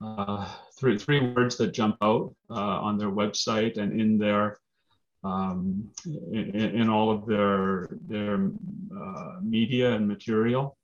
uh, 0.00 0.48
three, 0.78 0.98
three 0.98 1.20
words 1.32 1.56
that 1.56 1.68
jump 1.68 1.96
out 2.02 2.34
uh, 2.50 2.54
on 2.54 2.98
their 2.98 3.10
website 3.10 3.78
and 3.78 3.98
in 4.00 4.18
their 4.18 4.58
um, 5.22 5.88
in, 6.04 6.54
in, 6.54 6.90
all 6.90 7.10
of 7.10 7.24
their 7.24 7.88
their 8.06 8.50
uh, 8.94 9.40
media 9.42 9.92
and 9.92 10.06
material. 10.06 10.76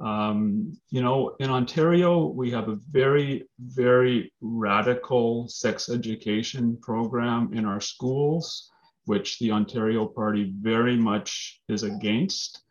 Um, 0.00 0.78
you 0.90 1.02
know, 1.02 1.36
in 1.40 1.50
Ontario, 1.50 2.26
we 2.26 2.50
have 2.52 2.68
a 2.68 2.78
very, 2.90 3.48
very 3.60 4.32
radical 4.40 5.46
sex 5.48 5.90
education 5.90 6.78
program 6.80 7.52
in 7.52 7.66
our 7.66 7.80
schools, 7.80 8.70
which 9.04 9.38
the 9.38 9.52
Ontario 9.52 10.06
Party 10.06 10.54
very 10.58 10.96
much 10.96 11.60
is 11.68 11.82
against. 11.82 12.62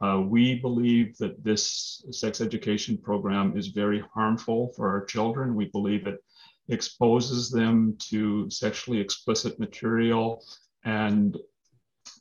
Uh, 0.00 0.22
we 0.24 0.60
believe 0.60 1.16
that 1.18 1.42
this 1.42 2.04
sex 2.10 2.40
education 2.40 2.98
program 2.98 3.56
is 3.56 3.68
very 3.68 4.04
harmful 4.14 4.72
for 4.76 4.88
our 4.88 5.04
children. 5.06 5.54
We 5.54 5.66
believe 5.66 6.06
it 6.06 6.22
exposes 6.68 7.50
them 7.50 7.96
to 8.10 8.48
sexually 8.50 9.00
explicit 9.00 9.58
material 9.58 10.44
and 10.84 11.36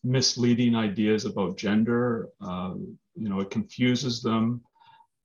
misleading 0.06 0.76
ideas 0.76 1.26
about 1.26 1.58
gender. 1.58 2.30
Uh, 2.40 2.76
you 3.16 3.30
know, 3.30 3.40
it 3.40 3.50
confuses 3.50 4.22
them, 4.22 4.62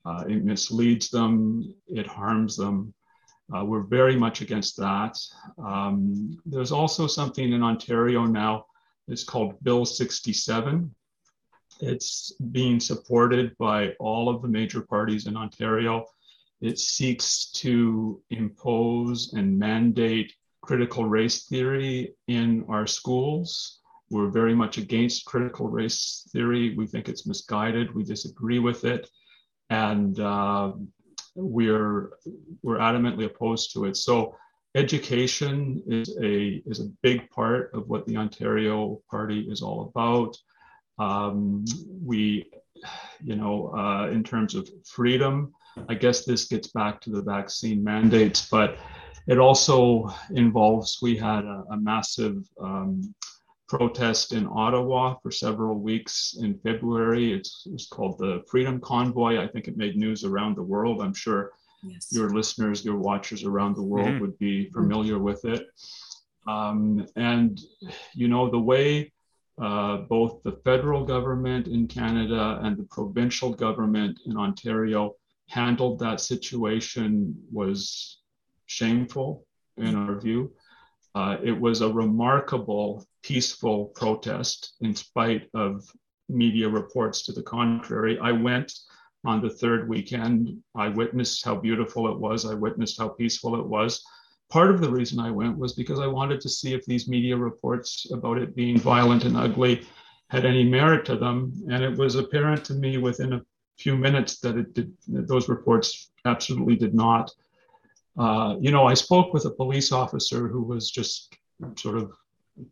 uh, 0.05 0.25
it 0.29 0.45
misleads 0.45 1.11
them, 1.11 1.75
it 1.87 2.07
harms 2.07 2.57
them. 2.57 2.95
Uh, 3.55 3.65
we're 3.65 3.83
very 3.83 4.17
much 4.17 4.41
against 4.41 4.77
that. 4.77 5.19
Um, 5.59 6.41
there's 6.47 6.73
also 6.73 7.07
something 7.07 7.53
in 7.53 7.63
Ontario 7.63 8.25
now. 8.25 8.67
It's 9.09 9.25
called 9.25 9.63
Bill 9.63 9.85
67. 9.85 10.95
It's 11.81 12.33
being 12.53 12.79
supported 12.79 13.57
by 13.59 13.91
all 13.99 14.29
of 14.29 14.43
the 14.43 14.49
major 14.49 14.83
parties 14.83 15.27
in 15.27 15.37
Ontario. 15.37 16.05
It 16.61 16.79
seeks 16.79 17.51
to 17.53 18.23
impose 18.31 19.33
and 19.33 19.59
mandate 19.59 20.33
critical 20.61 21.05
race 21.07 21.47
theory 21.47 22.15
in 22.29 22.65
our 22.69 22.87
schools. 22.87 23.80
We're 24.11 24.29
very 24.29 24.55
much 24.55 24.77
against 24.79 25.25
critical 25.25 25.69
race 25.69 26.29
theory. 26.33 26.75
We 26.77 26.87
think 26.87 27.09
it's 27.09 27.27
misguided. 27.27 27.95
We 27.95 28.03
disagree 28.03 28.59
with 28.59 28.85
it. 28.85 29.09
And 29.71 30.19
uh, 30.19 30.73
we're, 31.37 32.11
we're 32.63 32.79
adamantly 32.79 33.27
opposed 33.27 33.73
to 33.75 33.85
it. 33.85 33.97
So 33.97 34.37
education 34.75 35.83
is 35.87 36.17
a, 36.21 36.63
is 36.67 36.81
a 36.81 36.91
big 37.03 37.31
part 37.31 37.73
of 37.73 37.89
what 37.89 38.05
the 38.07 38.17
Ontario 38.17 39.01
Party 39.11 39.41
is 39.49 39.63
all 39.63 39.93
about. 39.95 40.37
Um, 40.99 41.65
we, 42.05 42.51
you 43.23 43.37
know, 43.37 43.73
uh, 43.77 44.09
in 44.11 44.25
terms 44.25 44.55
of 44.55 44.69
freedom, 44.85 45.55
I 45.89 45.95
guess 45.95 46.25
this 46.25 46.47
gets 46.47 46.69
back 46.69 47.01
to 47.03 47.11
the 47.11 47.23
vaccine 47.23 47.83
mandates, 47.83 48.49
but 48.51 48.77
it 49.29 49.39
also 49.39 50.11
involves, 50.35 50.99
we 51.01 51.17
had 51.17 51.45
a, 51.45 51.65
a 51.71 51.77
massive 51.77 52.45
um, 52.61 53.15
protest 53.71 54.33
in 54.33 54.49
Ottawa 54.49 55.15
for 55.23 55.31
several 55.31 55.79
weeks 55.79 56.37
in 56.41 56.59
February. 56.59 57.33
It's, 57.33 57.69
it's, 57.73 57.87
called 57.87 58.19
the 58.19 58.43
Freedom 58.51 58.81
Convoy. 58.81 59.41
I 59.41 59.47
think 59.47 59.69
it 59.69 59.77
made 59.77 59.97
news 59.97 60.25
around 60.25 60.57
the 60.57 60.63
world. 60.75 61.01
I'm 61.01 61.15
sure 61.15 61.53
yes. 61.85 62.09
your 62.11 62.31
listeners, 62.31 62.85
your 62.85 62.97
watchers 62.97 63.45
around 63.45 63.77
the 63.77 63.83
world 63.83 64.09
mm-hmm. 64.09 64.23
would 64.23 64.39
be 64.39 64.69
familiar 64.71 65.21
with 65.21 65.45
it. 65.45 65.69
Um, 66.49 67.07
and, 67.15 67.61
you 68.13 68.27
know, 68.27 68.51
the 68.51 68.59
way 68.59 69.13
uh, 69.63 69.99
both 69.99 70.43
the 70.43 70.59
federal 70.65 71.05
government 71.05 71.69
in 71.69 71.87
Canada 71.87 72.59
and 72.65 72.77
the 72.77 72.89
provincial 72.91 73.53
government 73.55 74.19
in 74.27 74.37
Ontario 74.37 75.15
handled 75.49 76.01
that 76.01 76.21
situation 76.21 77.37
was 77.53 78.19
shameful 78.67 79.47
in 79.77 79.95
our 79.95 80.19
view. 80.19 80.53
Uh, 81.15 81.37
it 81.43 81.59
was 81.59 81.83
a 81.83 81.89
remarkable, 81.89 83.07
peaceful 83.23 83.87
protest 83.87 84.75
in 84.81 84.95
spite 84.95 85.49
of 85.55 85.85
media 86.29 86.69
reports 86.69 87.23
to 87.23 87.33
the 87.33 87.43
contrary. 87.43 88.19
I 88.19 88.33
went 88.33 88.73
on 89.25 89.43
the 89.43 89.51
third 89.51 89.89
weekend. 89.89 90.57
I 90.75 90.89
witnessed 90.89 91.45
how 91.45 91.57
beautiful 91.57 92.11
it 92.11 92.19
was. 92.19 92.47
I 92.47 92.55
witnessed 92.55 92.99
how 92.99 93.09
peaceful 93.09 93.57
it 93.57 93.67
was. 93.67 94.03
Part 94.49 94.71
of 94.71 94.81
the 94.81 94.91
reason 94.91 95.21
I 95.21 95.31
went 95.31 95.59
was 95.59 95.75
because 95.75 96.01
I 96.01 96.07
wanted 96.07 96.41
to 96.41 96.49
see 96.49 96.73
if 96.73 96.85
these 96.85 97.09
media 97.09 97.37
reports 97.37 98.11
about 98.11 98.39
it 98.39 98.57
being 98.57 98.79
violent 98.79 99.25
and 99.25 99.37
ugly 99.37 99.87
had 100.29 100.45
any 100.45 100.65
merit 100.65 101.05
to 101.07 101.17
them. 101.17 101.53
And 101.71 101.85
it 101.85 101.97
was 101.97 102.15
apparent 102.15 102.65
to 102.67 102.75
me 102.75 102.99
within 102.99 103.35
a 103.35 103.43
few 103.79 103.97
minutes 103.97 104.41
that 104.41 104.57
it 104.57 104.75
did, 104.75 104.93
that 105.09 105.29
those 105.29 105.49
reports 105.49 106.11
absolutely 106.25 106.77
did 106.77 106.95
not. 106.95 107.31
Uh, 108.19 108.57
you 108.61 108.71
know, 108.71 108.87
I 108.87 108.95
spoke 108.95 109.33
with 109.33 109.45
a 109.45 109.51
police 109.51 109.93
officer 109.93 110.49
who 110.49 110.63
was 110.63 110.91
just 110.91 111.37
sort 111.77 111.97
of 111.99 112.13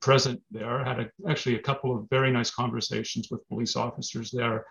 present 0.01 0.41
there, 0.51 0.85
had 0.85 1.01
a, 1.01 1.11
actually 1.29 1.57
a 1.57 1.63
couple 1.63 1.97
of 1.97 2.09
very 2.11 2.31
nice 2.31 2.51
conversations 2.51 3.29
with 3.31 3.47
police 3.49 3.77
officers 3.77 4.31
there. 4.31 4.67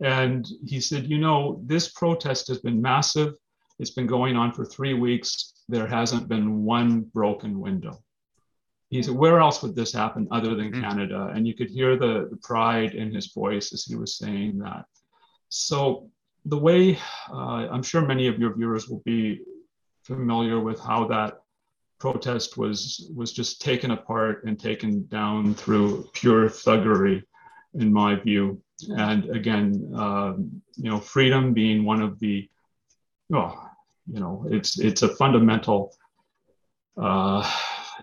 And 0.00 0.46
he 0.66 0.80
said, 0.80 1.06
you 1.06 1.18
know, 1.18 1.60
this 1.64 1.92
protest 1.92 2.48
has 2.48 2.58
been 2.58 2.80
massive. 2.80 3.34
It's 3.78 3.90
been 3.90 4.06
going 4.06 4.36
on 4.36 4.52
for 4.52 4.64
three 4.64 4.94
weeks. 4.94 5.54
There 5.68 5.86
hasn't 5.86 6.28
been 6.28 6.64
one 6.64 7.02
broken 7.14 7.60
window. 7.60 8.02
He 8.90 9.02
said, 9.02 9.14
where 9.14 9.40
else 9.40 9.62
would 9.62 9.74
this 9.74 9.92
happen 9.92 10.28
other 10.30 10.54
than 10.54 10.72
mm. 10.72 10.80
Canada? 10.80 11.32
And 11.34 11.46
you 11.46 11.54
could 11.54 11.70
hear 11.70 11.96
the, 11.96 12.28
the 12.30 12.36
pride 12.42 12.94
in 12.94 13.14
his 13.14 13.32
voice 13.32 13.72
as 13.72 13.84
he 13.84 13.94
was 13.94 14.18
saying 14.18 14.58
that. 14.58 14.84
So 15.48 16.10
the 16.44 16.58
way 16.58 16.98
uh, 17.32 17.68
I'm 17.70 17.82
sure 17.82 18.02
many 18.02 18.26
of 18.26 18.38
your 18.38 18.54
viewers 18.54 18.88
will 18.88 19.02
be 19.04 19.40
familiar 20.02 20.60
with 20.60 20.80
how 20.80 21.06
that 21.08 21.41
protest 22.02 22.58
was 22.58 23.08
was 23.14 23.32
just 23.32 23.62
taken 23.62 23.92
apart 23.92 24.42
and 24.44 24.58
taken 24.58 25.06
down 25.06 25.54
through 25.54 26.10
pure 26.12 26.48
thuggery, 26.48 27.22
in 27.74 27.92
my 27.92 28.16
view. 28.16 28.60
And 28.98 29.30
again, 29.30 29.64
uh, 29.96 30.32
you 30.82 30.90
know, 30.90 30.98
freedom 30.98 31.54
being 31.54 31.84
one 31.84 32.02
of 32.02 32.18
the, 32.18 32.50
well, 33.28 33.52
you 34.12 34.18
know, 34.18 34.44
it's 34.50 34.80
it's 34.80 35.02
a 35.02 35.14
fundamental 35.14 35.94
uh, 37.00 37.42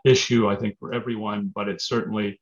issue, 0.06 0.48
I 0.48 0.56
think, 0.56 0.80
for 0.80 0.94
everyone. 0.94 1.52
But 1.54 1.68
it's 1.68 1.86
certainly 1.94 2.40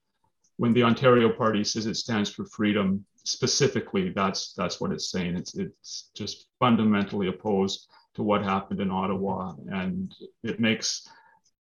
when 0.58 0.74
the 0.74 0.84
Ontario 0.84 1.30
Party 1.42 1.64
says 1.64 1.88
it 1.88 1.98
stands 1.98 2.30
for 2.30 2.46
freedom, 2.46 3.04
specifically, 3.24 4.06
that's 4.20 4.54
that's 4.54 4.80
what 4.80 4.92
it's 4.92 5.10
saying. 5.10 5.36
It's 5.36 5.54
it's 5.58 6.12
just 6.14 6.36
fundamentally 6.60 7.30
opposed 7.30 7.80
to 8.14 8.22
what 8.22 8.44
happened 8.44 8.80
in 8.80 8.92
Ottawa, 8.92 9.56
and 9.72 10.14
it 10.44 10.60
makes 10.60 11.10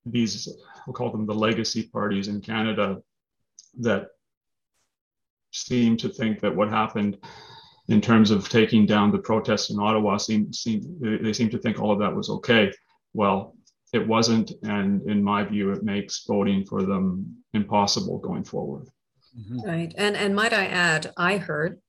these 0.06 0.48
we'll 0.86 0.94
call 0.94 1.12
them 1.12 1.26
the 1.26 1.34
legacy 1.34 1.90
parties 1.92 2.28
in 2.28 2.42
Canada 2.42 3.02
that 3.80 4.08
seem 5.52 5.98
to 5.98 6.10
think 6.10 6.40
that 6.42 6.56
what 6.56 6.70
happened 6.70 7.18
in 7.88 8.02
terms 8.02 8.32
of 8.32 8.50
taking 8.50 8.86
down 8.86 9.12
the 9.12 9.18
protests 9.18 9.70
in 9.70 9.80
Ottawa 9.80 10.18
seem, 10.18 10.52
seem 10.52 10.98
they 11.22 11.34
seem 11.34 11.50
to 11.50 11.58
think 11.58 11.80
all 11.80 11.92
of 11.92 12.00
that 12.00 12.16
was 12.16 12.30
okay. 12.30 12.72
Well, 13.14 13.56
it 13.94 14.06
wasn't, 14.06 14.52
and 14.64 15.02
in 15.10 15.24
my 15.24 15.44
view, 15.44 15.72
it 15.72 15.84
makes 15.84 16.26
voting 16.28 16.66
for 16.66 16.84
them 16.84 17.38
impossible 17.54 18.18
going 18.20 18.44
forward. 18.44 18.88
Mm-hmm. 19.38 19.62
Right. 19.62 19.94
And, 19.98 20.16
and 20.16 20.36
might 20.36 20.54
I 20.54 20.66
add, 20.66 21.14
I 21.16 21.38
heard 21.38 21.80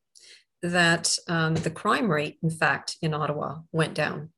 that 0.62 1.16
um, 1.28 1.54
the 1.54 1.70
crime 1.70 2.10
rate, 2.10 2.38
in 2.42 2.50
fact, 2.50 2.96
in 3.02 3.14
Ottawa 3.14 3.60
went 3.72 3.94
down 3.94 4.30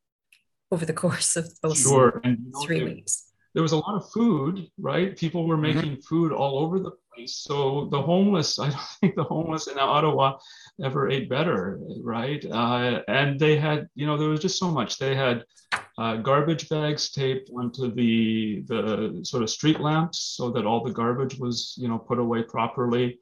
over 0.71 0.87
the 0.87 0.93
course 0.93 1.37
of 1.37 1.51
those 1.61 1.81
sure. 1.81 2.21
and, 2.25 2.39
you 2.39 2.51
know, 2.53 2.61
three 2.61 2.85
weeks. 2.85 3.28
There 3.59 3.65
was 3.65 3.73
a 3.73 3.79
lot 3.79 3.97
of 3.97 4.09
food, 4.13 4.71
right? 4.79 5.17
People 5.17 5.49
were 5.49 5.57
mm-hmm. 5.57 5.63
making 5.63 5.93
mm-hmm. 5.95 6.01
food 6.03 6.31
all 6.31 6.61
over 6.61 6.79
the 6.79 6.93
place. 7.13 7.35
So 7.35 7.89
the 7.91 8.01
homeless, 8.01 8.57
I 8.61 8.71
don't 8.71 8.89
think 9.01 9.17
the 9.17 9.25
homeless 9.25 9.67
in 9.67 9.81
Ottawa 9.81 10.39
ever 10.81 11.11
ate 11.11 11.29
better, 11.29 11.81
right? 12.01 12.45
Uh, 12.45 13.03
and 13.09 13.37
they 13.37 13.57
had, 13.57 13.89
you 13.97 14.07
know, 14.07 14.17
there 14.17 14.29
was 14.29 14.39
just 14.39 14.61
so 14.61 14.71
much. 14.71 14.99
They 14.99 15.17
had 15.17 15.43
uh, 15.99 16.19
garbage 16.19 16.69
bags 16.69 17.11
taped 17.11 17.51
onto 17.53 17.93
the 17.93 18.63
the 18.69 19.23
sort 19.25 19.43
of 19.43 19.51
street 19.51 19.81
lamps 19.81 20.21
so 20.21 20.51
that 20.51 20.65
all 20.65 20.85
the 20.85 20.93
garbage 20.93 21.37
was 21.41 21.75
you 21.77 21.89
know 21.89 21.99
put 21.99 22.21
away 22.21 22.45
properly. 22.45 23.19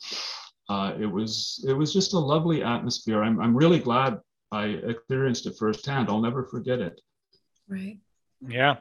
Uh, 0.69 0.93
it 1.01 1.07
was 1.07 1.65
it 1.67 1.73
was 1.73 1.95
just 1.95 2.13
a 2.13 2.19
lovely 2.19 2.63
atmosphere. 2.63 3.23
I'm 3.23 3.41
I'm 3.41 3.57
really 3.57 3.79
glad 3.79 4.21
I 4.53 4.65
experienced 4.67 5.47
it 5.47 5.57
firsthand. 5.59 6.11
I'll 6.11 6.21
never 6.21 6.45
forget 6.45 6.81
it. 6.81 7.01
Right. 7.67 8.01
Yeah. 8.47 8.77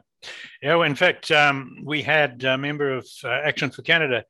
Yeah. 0.61 0.75
Well, 0.75 0.83
in 0.83 0.95
fact, 0.95 1.31
um, 1.31 1.77
we 1.83 2.01
had 2.01 2.43
a 2.43 2.57
member 2.57 2.91
of 2.91 3.07
uh, 3.23 3.29
Action 3.29 3.69
for 3.69 3.81
Canada 3.81 4.23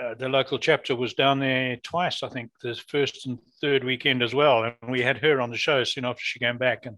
uh, 0.00 0.14
the 0.14 0.28
local 0.28 0.58
chapter 0.58 0.96
was 0.96 1.14
down 1.14 1.38
there 1.38 1.76
twice, 1.76 2.22
I 2.22 2.28
think, 2.28 2.50
the 2.62 2.74
first 2.88 3.26
and 3.26 3.38
third 3.60 3.84
weekend 3.84 4.22
as 4.22 4.34
well. 4.34 4.64
And 4.64 4.90
we 4.90 5.00
had 5.00 5.18
her 5.18 5.40
on 5.40 5.50
the 5.50 5.56
show 5.56 5.84
soon 5.84 6.04
after 6.04 6.22
she 6.22 6.38
came 6.38 6.58
back. 6.58 6.86
And 6.86 6.96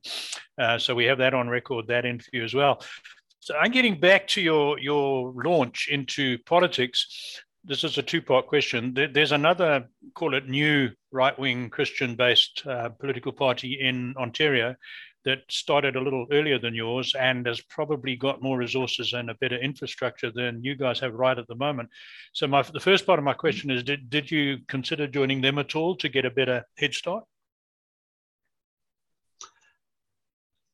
uh, 0.59 0.79
so 0.79 0.95
we 0.95 1.05
have 1.07 1.19
that 1.19 1.35
on 1.35 1.49
record, 1.49 1.87
that 1.89 2.07
interview 2.07 2.45
as 2.45 2.55
well. 2.55 2.83
So 3.41 3.55
I'm 3.57 3.73
getting 3.73 3.99
back 3.99 4.27
to 4.29 4.41
your, 4.41 4.79
your 4.79 5.33
launch 5.45 5.89
into 5.91 6.39
politics. 6.47 7.43
This 7.65 7.85
is 7.85 7.99
a 7.99 8.03
two 8.03 8.23
part 8.23 8.47
question. 8.47 8.95
There's 8.95 9.33
another, 9.33 9.89
call 10.15 10.35
it 10.35 10.49
new 10.49 10.91
right 11.11 11.39
wing 11.39 11.71
Christian 11.71 12.17
based 12.17 12.63
uh, 12.67 12.89
political 12.91 13.33
party 13.33 13.79
in 13.81 14.15
Ontario 14.17 14.75
that 15.25 15.41
started 15.49 15.97
a 15.97 16.01
little 16.01 16.27
earlier 16.33 16.59
than 16.59 16.75
yours 16.75 17.15
and 17.19 17.47
has 17.47 17.61
probably 17.61 18.17
got 18.17 18.43
more 18.43 18.59
resources 18.59 19.13
and 19.13 19.31
a 19.31 19.35
better 19.35 19.57
infrastructure 19.57 20.31
than 20.31 20.63
you 20.65 20.75
guys 20.75 21.01
have 21.01 21.15
right 21.15 21.39
at 21.39 21.47
the 21.47 21.55
moment. 21.55 21.89
So 22.33 22.47
my 22.47 22.63
the 22.63 22.81
first 22.81 23.07
part 23.07 23.19
of 23.19 23.25
my 23.25 23.35
question 23.35 23.71
is 23.71 23.83
did, 23.83 24.11
did 24.11 24.31
you 24.31 24.59
consider 24.69 25.07
joining 25.07 25.41
them 25.41 25.59
at 25.59 25.77
all 25.77 25.97
to 25.97 26.09
get 26.09 26.25
a 26.25 26.31
better 26.31 26.65
head 26.79 26.95
start? 26.95 27.25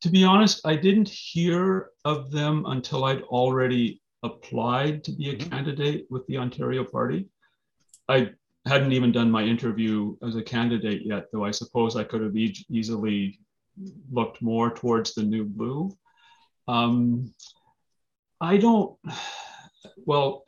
To 0.02 0.10
be 0.10 0.24
honest, 0.24 0.60
I 0.64 0.76
didn't 0.76 1.08
hear 1.08 1.90
of 2.04 2.30
them 2.30 2.64
until 2.66 3.04
I'd 3.04 3.22
already 3.22 4.00
applied 4.22 5.04
to 5.04 5.12
be 5.12 5.30
a 5.30 5.34
mm-hmm. 5.34 5.50
candidate 5.50 6.06
with 6.10 6.26
the 6.26 6.38
Ontario 6.38 6.84
Party. 6.84 7.28
I 8.08 8.30
hadn't 8.66 8.92
even 8.92 9.12
done 9.12 9.30
my 9.30 9.42
interview 9.42 10.16
as 10.22 10.36
a 10.36 10.42
candidate 10.42 11.02
yet, 11.04 11.26
though 11.32 11.44
I 11.44 11.50
suppose 11.50 11.96
I 11.96 12.04
could 12.04 12.22
have 12.22 12.36
e- 12.36 12.66
easily 12.70 13.40
looked 14.10 14.42
more 14.42 14.70
towards 14.74 15.14
the 15.14 15.22
new 15.22 15.44
blue. 15.44 15.96
Um, 16.66 17.34
I 18.40 18.56
don't, 18.56 18.96
well, 19.96 20.44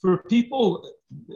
for 0.00 0.18
people, 0.24 0.88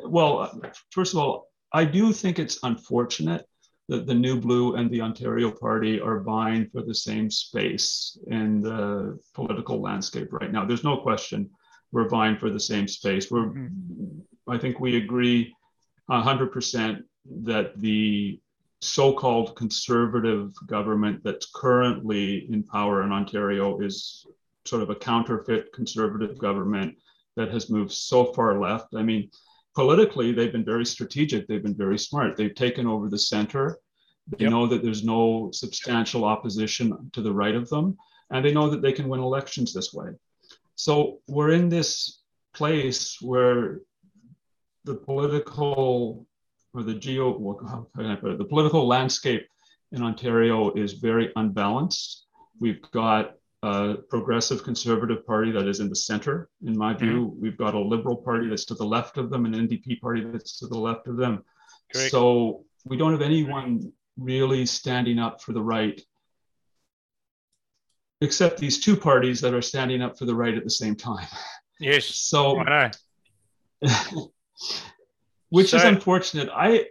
well, 0.05 0.61
first 0.91 1.13
of 1.13 1.21
all, 1.21 1.49
I 1.73 1.85
do 1.85 2.13
think 2.13 2.39
it's 2.39 2.59
unfortunate 2.63 3.47
that 3.89 4.07
the 4.07 4.15
New 4.15 4.41
Blue 4.41 4.75
and 4.75 4.91
the 4.91 5.01
Ontario 5.01 5.51
Party 5.51 6.01
are 6.01 6.21
vying 6.21 6.69
for 6.71 6.83
the 6.83 6.95
same 6.95 7.31
space 7.31 8.19
in 8.29 8.61
the 8.61 9.19
political 9.35 9.81
landscape 9.81 10.33
right 10.33 10.51
now. 10.51 10.65
There's 10.65 10.83
no 10.83 10.97
question 10.97 11.51
we're 11.93 12.09
vying 12.09 12.37
for 12.37 12.51
the 12.51 12.61
same 12.61 12.89
space. 12.89 13.31
We're, 13.31 13.47
mm-hmm. 13.47 14.21
I 14.49 14.59
think 14.59 14.81
we 14.81 14.97
agree 14.97 15.55
100% 16.11 16.99
that 17.45 17.79
the 17.81 18.41
so-called 18.81 19.57
conservative 19.57 20.53
government 20.67 21.23
that's 21.25 21.51
currently 21.55 22.47
in 22.51 22.63
power 22.63 23.03
in 23.03 23.13
Ontario 23.13 23.81
is 23.81 24.27
sort 24.65 24.83
of 24.83 24.91
a 24.91 24.95
counterfeit 24.95 25.73
conservative 25.73 26.39
government 26.39 26.95
that 27.37 27.51
has 27.51 27.71
moved 27.71 27.93
so 27.93 28.33
far 28.33 28.59
left. 28.61 28.89
I 28.95 29.03
mean, 29.03 29.31
politically, 29.75 30.33
they've 30.33 30.53
been 30.53 30.65
very 30.65 30.87
strategic. 30.87 31.47
They've 31.47 31.63
been 31.63 31.77
very 31.77 31.99
smart. 31.99 32.37
They've 32.37 32.55
taken 32.55 32.87
over 32.87 33.09
the 33.09 33.19
center. 33.19 33.79
They 34.29 34.45
yep. 34.45 34.51
know 34.51 34.67
that 34.67 34.83
there's 34.83 35.05
no 35.05 35.51
substantial 35.53 36.25
opposition 36.25 37.11
to 37.13 37.23
the 37.23 37.33
right 37.33 37.55
of 37.55 37.69
them, 37.69 37.97
and 38.31 38.45
they 38.45 38.53
know 38.53 38.69
that 38.71 38.83
they 38.83 38.93
can 38.93 39.09
win 39.09 39.21
elections 39.21 39.73
this 39.73 39.93
way. 39.95 40.09
So 40.75 41.21
we're 41.29 41.53
in 41.53 41.69
this 41.69 42.21
place 42.53 43.19
where 43.21 43.81
the 44.85 44.95
political 44.95 46.27
or 46.77 46.83
the 46.83 46.95
geo, 46.95 47.59
how 47.69 47.87
can 47.97 48.07
I 48.07 48.17
put 48.17 48.33
it, 48.33 48.39
the 48.39 48.45
political 48.45 48.87
landscape 48.87 49.47
in 49.93 50.03
Ontario 50.03 50.73
is 50.75 50.95
very 50.95 51.33
unbalanced. 51.37 52.27
We've 52.61 52.83
got 52.91 53.35
a 53.63 53.97
progressive 54.09 54.63
conservative 54.63 55.27
party 55.27 55.51
that 55.53 55.67
is 55.67 55.81
in 55.81 55.89
the 55.89 55.97
center, 55.97 56.49
in 56.65 56.77
my 56.77 56.95
view. 56.95 57.29
Mm-hmm. 57.29 57.43
We've 57.43 57.57
got 57.57 57.75
a 57.75 57.79
liberal 57.79 58.17
party 58.17 58.49
that's 58.49 58.65
to 58.67 58.75
the 58.75 58.85
left 58.85 59.17
of 59.17 59.31
them, 59.31 59.47
an 59.47 59.55
NDP 59.55 60.01
party 60.01 60.25
that's 60.25 60.59
to 60.59 60.67
the 60.67 60.79
left 60.79 61.09
of 61.09 61.17
them. 61.17 61.43
So 61.95 62.65
we 62.85 62.97
don't 62.97 63.13
have 63.13 63.23
anyone 63.23 63.93
really 64.17 64.67
standing 64.67 65.19
up 65.19 65.41
for 65.43 65.53
the 65.53 65.63
right, 65.63 66.01
except 68.21 68.59
these 68.59 68.81
two 68.81 68.97
parties 68.97 69.41
that 69.41 69.55
are 69.55 69.63
standing 69.63 70.03
up 70.03 70.19
for 70.19 70.25
the 70.25 70.35
right 70.35 70.57
at 70.57 70.65
the 70.65 70.71
same 70.71 70.97
time. 70.97 71.27
Yes. 71.79 72.07
So, 72.07 72.63
which 75.51 75.71
so, 75.71 75.77
is 75.79 75.85
unfortunate. 75.85 76.49
I, 76.53 76.87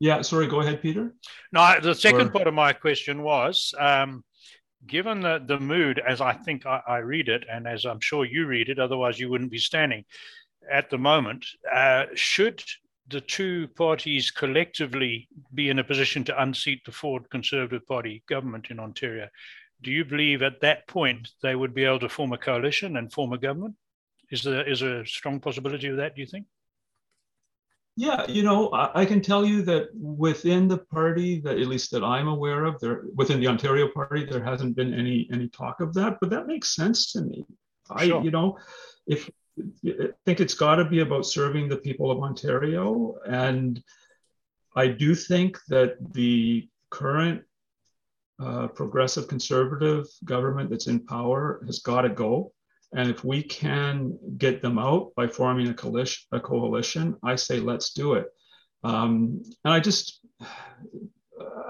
yeah, 0.00 0.22
sorry, 0.22 0.46
go 0.46 0.60
ahead, 0.60 0.82
Peter. 0.82 1.14
No, 1.52 1.74
the 1.80 1.94
second 1.94 2.28
or, 2.28 2.30
part 2.30 2.46
of 2.46 2.54
my 2.54 2.72
question 2.72 3.22
was 3.22 3.74
um, 3.78 4.24
given 4.86 5.20
the, 5.20 5.42
the 5.46 5.58
mood, 5.58 6.00
as 6.06 6.20
I 6.20 6.32
think 6.32 6.66
I, 6.66 6.80
I, 6.86 6.98
read 6.98 7.28
it, 7.28 7.44
and 7.50 7.66
as 7.66 7.84
I'm 7.84 8.00
sure 8.00 8.24
you 8.24 8.46
read 8.46 8.68
it, 8.68 8.78
otherwise 8.78 9.18
you 9.18 9.30
wouldn't 9.30 9.50
be 9.50 9.58
standing 9.58 10.04
at 10.70 10.90
the 10.90 10.98
moment, 10.98 11.46
uh, 11.72 12.06
should 12.14 12.62
the 13.08 13.20
two 13.20 13.68
parties 13.76 14.30
collectively 14.30 15.28
be 15.54 15.68
in 15.68 15.78
a 15.78 15.84
position 15.84 16.24
to 16.24 16.42
unseat 16.42 16.84
the 16.84 16.92
Ford 16.92 17.28
Conservative 17.30 17.86
Party 17.86 18.22
government 18.28 18.68
in 18.70 18.78
Ontario, 18.78 19.28
do 19.82 19.90
you 19.90 20.04
believe 20.04 20.42
at 20.42 20.60
that 20.60 20.86
point 20.86 21.28
they 21.42 21.54
would 21.54 21.74
be 21.74 21.84
able 21.84 21.98
to 21.98 22.08
form 22.08 22.32
a 22.32 22.38
coalition 22.38 22.96
and 22.96 23.12
form 23.12 23.32
a 23.32 23.38
government? 23.38 23.74
Is 24.30 24.44
there, 24.44 24.66
is 24.68 24.80
there 24.80 25.00
a 25.00 25.06
strong 25.06 25.40
possibility 25.40 25.88
of 25.88 25.96
that, 25.96 26.14
do 26.14 26.20
you 26.20 26.26
think? 26.26 26.46
Yeah, 27.96 28.26
you 28.26 28.42
know, 28.42 28.70
I, 28.70 29.02
I, 29.02 29.04
can 29.04 29.20
tell 29.20 29.44
you 29.44 29.60
that 29.62 29.88
within 29.94 30.66
the 30.66 30.78
party, 30.78 31.40
that 31.40 31.58
at 31.58 31.66
least 31.66 31.90
that 31.90 32.02
I'm 32.02 32.26
aware 32.26 32.64
of, 32.64 32.80
there 32.80 33.02
within 33.14 33.38
the 33.38 33.48
Ontario 33.48 33.86
Party, 33.86 34.24
there 34.24 34.42
hasn't 34.42 34.76
been 34.76 34.94
any 34.94 35.28
any 35.30 35.48
talk 35.48 35.80
of 35.80 35.92
that. 35.94 36.18
But 36.18 36.30
that 36.30 36.46
makes 36.46 36.74
sense 36.74 37.12
to 37.12 37.20
me. 37.20 37.44
Sure. 38.00 38.20
I, 38.20 38.22
you 38.22 38.30
know, 38.30 38.58
if 39.06 39.28
I 39.84 40.08
think 40.24 40.40
it's 40.40 40.54
got 40.54 40.76
to 40.76 40.86
be 40.86 41.00
about 41.00 41.26
serving 41.26 41.68
the 41.68 41.76
people 41.76 42.10
of 42.10 42.22
Ontario, 42.22 43.16
and 43.26 43.82
I 44.74 44.88
do 44.88 45.14
think 45.14 45.58
that 45.68 45.96
the 46.14 46.68
current 46.88 47.42
uh, 48.42 48.68
progressive 48.68 49.28
conservative 49.28 50.06
government 50.24 50.70
that's 50.70 50.86
in 50.86 51.00
power 51.06 51.62
has 51.66 51.80
got 51.80 52.02
to 52.02 52.08
go. 52.08 52.52
And 52.94 53.10
if 53.10 53.24
we 53.24 53.42
can 53.42 54.18
get 54.36 54.60
them 54.60 54.78
out 54.78 55.12
by 55.16 55.26
forming 55.26 55.68
a 55.68 55.74
coalition, 55.74 56.26
a 56.32 56.40
coalition 56.40 57.16
I 57.22 57.36
say 57.36 57.58
let's 57.58 57.92
do 57.92 58.14
it. 58.14 58.26
Um, 58.84 59.42
and 59.64 59.72
I 59.72 59.80
just, 59.80 60.20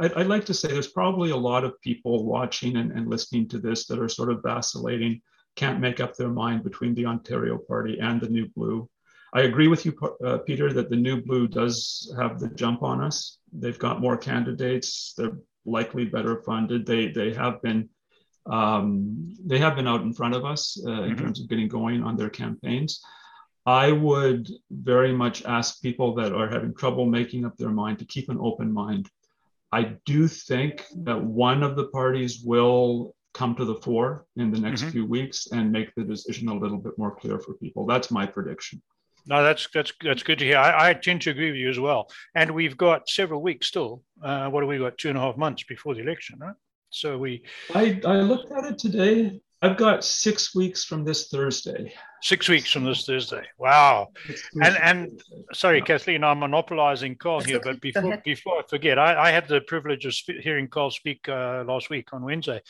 I'd, 0.00 0.12
I'd, 0.14 0.26
like 0.26 0.46
to 0.46 0.54
say 0.54 0.68
there's 0.68 0.88
probably 0.88 1.30
a 1.30 1.36
lot 1.36 1.64
of 1.64 1.80
people 1.80 2.24
watching 2.24 2.76
and, 2.76 2.90
and 2.92 3.08
listening 3.08 3.48
to 3.48 3.58
this 3.58 3.86
that 3.86 3.98
are 3.98 4.08
sort 4.08 4.32
of 4.32 4.42
vacillating, 4.42 5.20
can't 5.54 5.80
make 5.80 6.00
up 6.00 6.16
their 6.16 6.30
mind 6.30 6.64
between 6.64 6.94
the 6.94 7.06
Ontario 7.06 7.58
Party 7.58 7.98
and 8.00 8.20
the 8.20 8.28
New 8.28 8.48
Blue. 8.56 8.88
I 9.34 9.42
agree 9.42 9.68
with 9.68 9.86
you, 9.86 9.94
uh, 10.24 10.38
Peter, 10.38 10.72
that 10.72 10.90
the 10.90 10.96
New 10.96 11.22
Blue 11.22 11.46
does 11.48 12.12
have 12.18 12.38
the 12.38 12.48
jump 12.48 12.82
on 12.82 13.02
us. 13.02 13.38
They've 13.52 13.78
got 13.78 14.00
more 14.00 14.16
candidates. 14.16 15.14
They're 15.16 15.38
likely 15.64 16.04
better 16.04 16.42
funded. 16.42 16.84
They 16.84 17.08
they 17.08 17.32
have 17.32 17.62
been 17.62 17.88
um, 18.46 19.34
they 19.44 19.58
have 19.58 19.76
been 19.76 19.88
out 19.88 20.02
in 20.02 20.12
front 20.12 20.34
of 20.34 20.44
us 20.44 20.80
uh, 20.86 20.90
in 20.90 21.10
mm-hmm. 21.10 21.24
terms 21.24 21.40
of 21.40 21.48
getting 21.48 21.68
going 21.68 22.02
on 22.02 22.16
their 22.16 22.30
campaigns. 22.30 23.02
I 23.64 23.92
would 23.92 24.48
very 24.70 25.12
much 25.12 25.44
ask 25.44 25.80
people 25.80 26.14
that 26.16 26.32
are 26.32 26.48
having 26.48 26.74
trouble 26.74 27.06
making 27.06 27.44
up 27.44 27.56
their 27.56 27.70
mind 27.70 28.00
to 28.00 28.04
keep 28.04 28.28
an 28.28 28.38
open 28.40 28.72
mind. 28.72 29.08
I 29.70 29.96
do 30.04 30.26
think 30.26 30.84
that 31.04 31.22
one 31.22 31.62
of 31.62 31.76
the 31.76 31.86
parties 31.88 32.42
will 32.44 33.14
come 33.34 33.54
to 33.56 33.64
the 33.64 33.76
fore 33.76 34.26
in 34.36 34.50
the 34.50 34.60
next 34.60 34.82
mm-hmm. 34.82 34.90
few 34.90 35.06
weeks 35.06 35.46
and 35.52 35.72
make 35.72 35.94
the 35.94 36.02
decision 36.02 36.48
a 36.48 36.54
little 36.54 36.76
bit 36.78 36.98
more 36.98 37.14
clear 37.14 37.38
for 37.38 37.54
people. 37.54 37.86
That's 37.86 38.10
my 38.10 38.26
prediction. 38.26 38.82
No, 39.24 39.42
that's 39.44 39.68
that's 39.72 39.92
that's 40.02 40.24
good 40.24 40.40
to 40.40 40.44
hear. 40.44 40.58
I, 40.58 40.90
I 40.90 40.94
tend 40.94 41.22
to 41.22 41.30
agree 41.30 41.52
with 41.52 41.60
you 41.60 41.70
as 41.70 41.78
well. 41.78 42.10
And 42.34 42.50
we've 42.50 42.76
got 42.76 43.08
several 43.08 43.40
weeks 43.40 43.68
still. 43.68 44.02
Uh, 44.22 44.48
what 44.50 44.62
have 44.62 44.68
we 44.68 44.78
got? 44.78 44.98
Two 44.98 45.10
and 45.10 45.18
a 45.18 45.20
half 45.20 45.36
months 45.36 45.62
before 45.62 45.94
the 45.94 46.00
election, 46.00 46.40
right? 46.40 46.56
So 46.92 47.18
we. 47.18 47.42
I, 47.74 48.00
I 48.06 48.20
looked 48.20 48.52
at 48.52 48.64
it 48.64 48.78
today. 48.78 49.40
I've 49.62 49.76
got 49.76 50.04
six 50.04 50.54
weeks 50.56 50.84
from 50.84 51.04
this 51.04 51.28
Thursday. 51.28 51.94
Six 52.20 52.48
weeks 52.48 52.70
from 52.70 52.84
this 52.84 53.06
Thursday. 53.06 53.44
Wow. 53.58 54.08
And 54.60 54.76
and 54.76 55.22
sorry, 55.52 55.78
yeah. 55.78 55.84
Kathleen, 55.84 56.24
I'm 56.24 56.40
monopolizing 56.40 57.14
Karl 57.16 57.40
here, 57.40 57.60
but 57.62 57.80
before 57.80 58.20
before 58.24 58.58
I 58.58 58.62
forget, 58.68 58.98
I, 58.98 59.28
I 59.28 59.30
had 59.30 59.46
the 59.46 59.60
privilege 59.60 60.04
of 60.04 60.14
sp- 60.18 60.42
hearing 60.42 60.66
Karl 60.66 60.90
speak 60.90 61.28
uh, 61.28 61.64
last 61.66 61.90
week 61.90 62.12
on 62.12 62.24
Wednesday, 62.24 62.60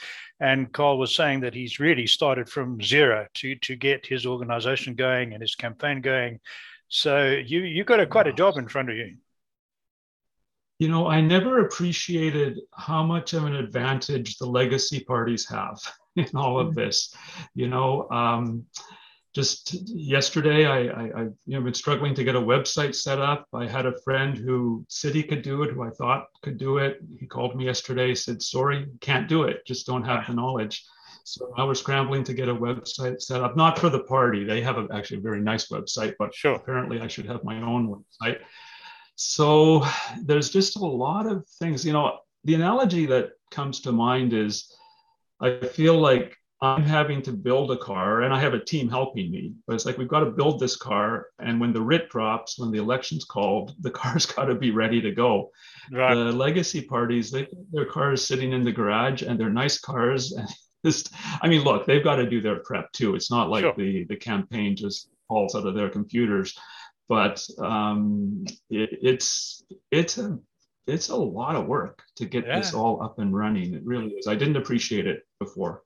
and 0.40 0.70
Karl 0.72 0.98
was 0.98 1.14
saying 1.14 1.40
that 1.40 1.54
he's 1.54 1.80
really 1.80 2.06
started 2.06 2.48
from 2.48 2.80
zero 2.82 3.26
to 3.34 3.54
to 3.56 3.74
get 3.74 4.06
his 4.06 4.26
organization 4.26 4.94
going 4.94 5.32
and 5.32 5.40
his 5.40 5.54
campaign 5.54 6.02
going. 6.02 6.40
So 6.88 7.30
you 7.30 7.60
you've 7.60 7.86
got 7.86 8.00
a 8.00 8.06
quite 8.06 8.26
a 8.26 8.34
job 8.34 8.58
in 8.58 8.68
front 8.68 8.90
of 8.90 8.96
you 8.96 9.16
you 10.82 10.88
know, 10.88 11.06
I 11.06 11.20
never 11.20 11.60
appreciated 11.60 12.58
how 12.72 13.04
much 13.04 13.34
of 13.34 13.44
an 13.44 13.54
advantage 13.54 14.36
the 14.36 14.46
legacy 14.46 14.98
parties 14.98 15.48
have 15.48 15.78
in 16.16 16.28
all 16.34 16.58
of 16.58 16.72
mm. 16.72 16.74
this. 16.74 17.14
You 17.54 17.68
know, 17.68 18.10
um, 18.10 18.66
just 19.32 19.74
yesterday, 19.88 20.66
I, 20.66 20.78
I, 20.88 21.04
I 21.04 21.22
you 21.46 21.54
know 21.54 21.60
been 21.60 21.72
struggling 21.72 22.14
to 22.16 22.24
get 22.24 22.34
a 22.34 22.40
website 22.40 22.96
set 22.96 23.20
up. 23.20 23.46
I 23.54 23.68
had 23.68 23.86
a 23.86 24.00
friend 24.02 24.36
who 24.36 24.84
said 24.88 25.14
he 25.14 25.22
could 25.22 25.42
do 25.42 25.62
it, 25.62 25.70
who 25.70 25.84
I 25.84 25.90
thought 25.90 26.26
could 26.42 26.58
do 26.58 26.78
it. 26.78 26.98
He 27.16 27.26
called 27.26 27.54
me 27.54 27.66
yesterday, 27.66 28.12
said, 28.16 28.42
"Sorry, 28.42 28.88
can't 29.00 29.28
do 29.28 29.44
it. 29.44 29.64
Just 29.64 29.86
don't 29.86 30.02
have 30.02 30.26
the 30.26 30.34
knowledge." 30.34 30.84
So 31.22 31.54
I 31.56 31.62
was 31.62 31.78
scrambling 31.78 32.24
to 32.24 32.34
get 32.34 32.48
a 32.48 32.54
website 32.54 33.22
set 33.22 33.40
up, 33.40 33.56
not 33.56 33.78
for 33.78 33.88
the 33.88 34.02
party. 34.02 34.42
They 34.42 34.60
have 34.62 34.78
a, 34.78 34.88
actually 34.92 35.18
a 35.18 35.28
very 35.28 35.40
nice 35.40 35.68
website, 35.68 36.14
but 36.18 36.34
sure. 36.34 36.56
apparently 36.56 37.00
I 37.00 37.06
should 37.06 37.26
have 37.26 37.44
my 37.44 37.62
own 37.62 37.86
website. 37.86 38.40
So 39.16 39.84
there's 40.22 40.50
just 40.50 40.76
a 40.76 40.84
lot 40.84 41.26
of 41.26 41.46
things. 41.58 41.84
You 41.84 41.92
know, 41.92 42.18
the 42.44 42.54
analogy 42.54 43.06
that 43.06 43.32
comes 43.50 43.80
to 43.80 43.92
mind 43.92 44.32
is 44.32 44.74
I 45.40 45.58
feel 45.58 45.98
like 45.98 46.36
I'm 46.62 46.84
having 46.84 47.22
to 47.22 47.32
build 47.32 47.72
a 47.72 47.76
car 47.76 48.22
and 48.22 48.32
I 48.32 48.38
have 48.38 48.54
a 48.54 48.64
team 48.64 48.88
helping 48.88 49.32
me, 49.32 49.52
but 49.66 49.74
it's 49.74 49.84
like 49.84 49.98
we've 49.98 50.06
got 50.06 50.20
to 50.20 50.30
build 50.30 50.60
this 50.60 50.76
car. 50.76 51.26
And 51.40 51.60
when 51.60 51.72
the 51.72 51.82
writ 51.82 52.08
drops, 52.08 52.56
when 52.56 52.70
the 52.70 52.78
election's 52.78 53.24
called, 53.24 53.74
the 53.80 53.90
car's 53.90 54.26
got 54.26 54.44
to 54.44 54.54
be 54.54 54.70
ready 54.70 55.00
to 55.00 55.10
go. 55.10 55.50
Right. 55.90 56.14
The 56.14 56.30
legacy 56.30 56.80
parties, 56.80 57.32
they, 57.32 57.48
their 57.72 57.86
cars 57.86 58.24
sitting 58.24 58.52
in 58.52 58.62
the 58.62 58.70
garage 58.70 59.22
and 59.22 59.38
they're 59.38 59.50
nice 59.50 59.80
cars. 59.80 60.32
And 60.32 60.48
just, 60.86 61.12
I 61.42 61.48
mean, 61.48 61.62
look, 61.62 61.84
they've 61.84 62.04
got 62.04 62.16
to 62.16 62.30
do 62.30 62.40
their 62.40 62.60
prep 62.60 62.92
too. 62.92 63.16
It's 63.16 63.30
not 63.30 63.50
like 63.50 63.62
sure. 63.62 63.74
the, 63.76 64.04
the 64.04 64.16
campaign 64.16 64.76
just 64.76 65.08
falls 65.26 65.56
out 65.56 65.66
of 65.66 65.74
their 65.74 65.88
computers 65.88 66.56
but 67.08 67.46
um, 67.58 68.44
it, 68.70 68.90
it's 69.02 69.64
it's 69.90 70.18
a 70.18 70.38
it's 70.86 71.10
a 71.10 71.16
lot 71.16 71.56
of 71.56 71.66
work 71.66 72.02
to 72.16 72.24
get 72.24 72.46
yeah. 72.46 72.58
this 72.58 72.74
all 72.74 73.02
up 73.02 73.18
and 73.18 73.34
running. 73.34 73.74
It 73.74 73.84
really 73.84 74.08
is. 74.08 74.26
I 74.26 74.34
didn't 74.34 74.56
appreciate 74.56 75.06
it 75.06 75.22
before. 75.38 75.82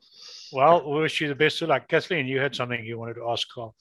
Well, 0.52 0.88
we 0.88 1.00
wish 1.00 1.20
you 1.20 1.28
the 1.28 1.34
best 1.34 1.60
of 1.62 1.68
luck. 1.68 1.88
Kathleen, 1.88 2.26
you 2.26 2.40
had 2.40 2.54
something 2.54 2.84
you 2.84 2.98
wanted 2.98 3.14
to 3.14 3.28
ask 3.28 3.46
Karl. 3.52 3.74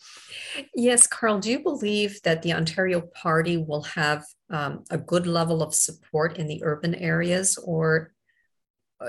Yes, 0.74 1.08
Karl, 1.08 1.39
do 1.39 1.52
you 1.52 1.60
believe 1.60 2.19
that 2.24 2.41
the 2.41 2.54
Ontario 2.54 3.02
Party 3.02 3.58
will 3.58 3.84
have 3.84 4.26
um, 4.50 4.84
a 4.89 4.98
good 4.98 5.28
level 5.28 5.62
of 5.62 5.74
support 5.74 6.38
in 6.38 6.48
the 6.48 6.62
urban 6.63 6.95
areas, 6.95 7.58
or 7.63 8.13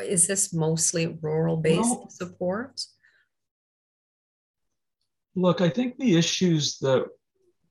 is 0.03 0.27
this 0.27 0.53
mostly 0.53 1.19
rural 1.23 1.57
based 1.57 1.81
well, 1.81 2.11
support? 2.11 2.81
Look, 5.35 5.61
I 5.61 5.69
think 5.69 5.97
the 5.97 6.17
issues 6.17 6.79
that 6.79 7.07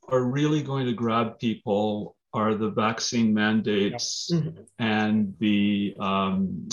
are 0.09 0.23
really 0.23 0.61
going 0.61 0.85
to 0.85 0.93
grab 0.93 1.39
people 1.39 2.15
are 2.33 2.55
the 2.55 2.69
vaccine 2.69 3.33
mandates 3.33 4.29
mm-hmm. 4.31 4.61
and 4.79 5.33
the 5.39 5.95
um, 5.99 6.67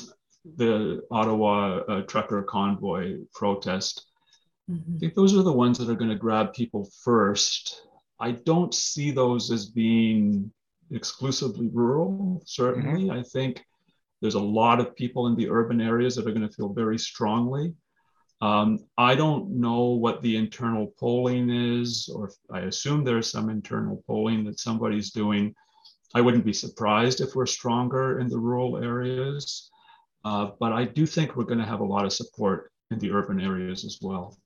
the 0.56 1.02
Ottawa 1.10 1.78
uh, 1.88 2.02
trucker 2.02 2.42
convoy 2.42 3.18
protest. 3.32 4.06
Mm-hmm. 4.68 4.96
I 4.96 4.98
think 4.98 5.14
those 5.14 5.36
are 5.36 5.42
the 5.42 5.52
ones 5.52 5.78
that 5.78 5.88
are 5.88 5.94
going 5.94 6.10
to 6.10 6.16
grab 6.16 6.52
people 6.52 6.90
first. 7.04 7.86
I 8.18 8.32
don't 8.32 8.74
see 8.74 9.12
those 9.12 9.50
as 9.52 9.66
being 9.66 10.50
exclusively 10.90 11.68
rural, 11.72 12.42
certainly. 12.44 13.04
Mm-hmm. 13.04 13.18
I 13.18 13.22
think 13.22 13.64
there's 14.20 14.34
a 14.34 14.40
lot 14.40 14.80
of 14.80 14.96
people 14.96 15.26
in 15.28 15.36
the 15.36 15.50
urban 15.50 15.80
areas 15.80 16.16
that 16.16 16.26
are 16.26 16.32
going 16.32 16.48
to 16.48 16.54
feel 16.54 16.72
very 16.72 16.98
strongly. 16.98 17.74
Um, 18.42 18.80
I 18.98 19.14
don't 19.14 19.50
know 19.50 19.90
what 19.90 20.20
the 20.20 20.36
internal 20.36 20.92
polling 20.98 21.48
is, 21.48 22.10
or 22.12 22.32
I 22.50 22.62
assume 22.62 23.04
there's 23.04 23.30
some 23.30 23.48
internal 23.48 24.02
polling 24.04 24.44
that 24.46 24.58
somebody's 24.58 25.12
doing. 25.12 25.54
I 26.12 26.22
wouldn't 26.22 26.44
be 26.44 26.52
surprised 26.52 27.20
if 27.20 27.36
we're 27.36 27.46
stronger 27.46 28.18
in 28.18 28.28
the 28.28 28.40
rural 28.40 28.82
areas, 28.82 29.70
uh, 30.24 30.50
but 30.58 30.72
I 30.72 30.84
do 30.86 31.06
think 31.06 31.36
we're 31.36 31.44
going 31.44 31.60
to 31.60 31.64
have 31.64 31.80
a 31.80 31.84
lot 31.84 32.04
of 32.04 32.12
support 32.12 32.72
in 32.90 32.98
the 32.98 33.12
urban 33.12 33.40
areas 33.40 33.84
as 33.84 34.00
well. 34.02 34.36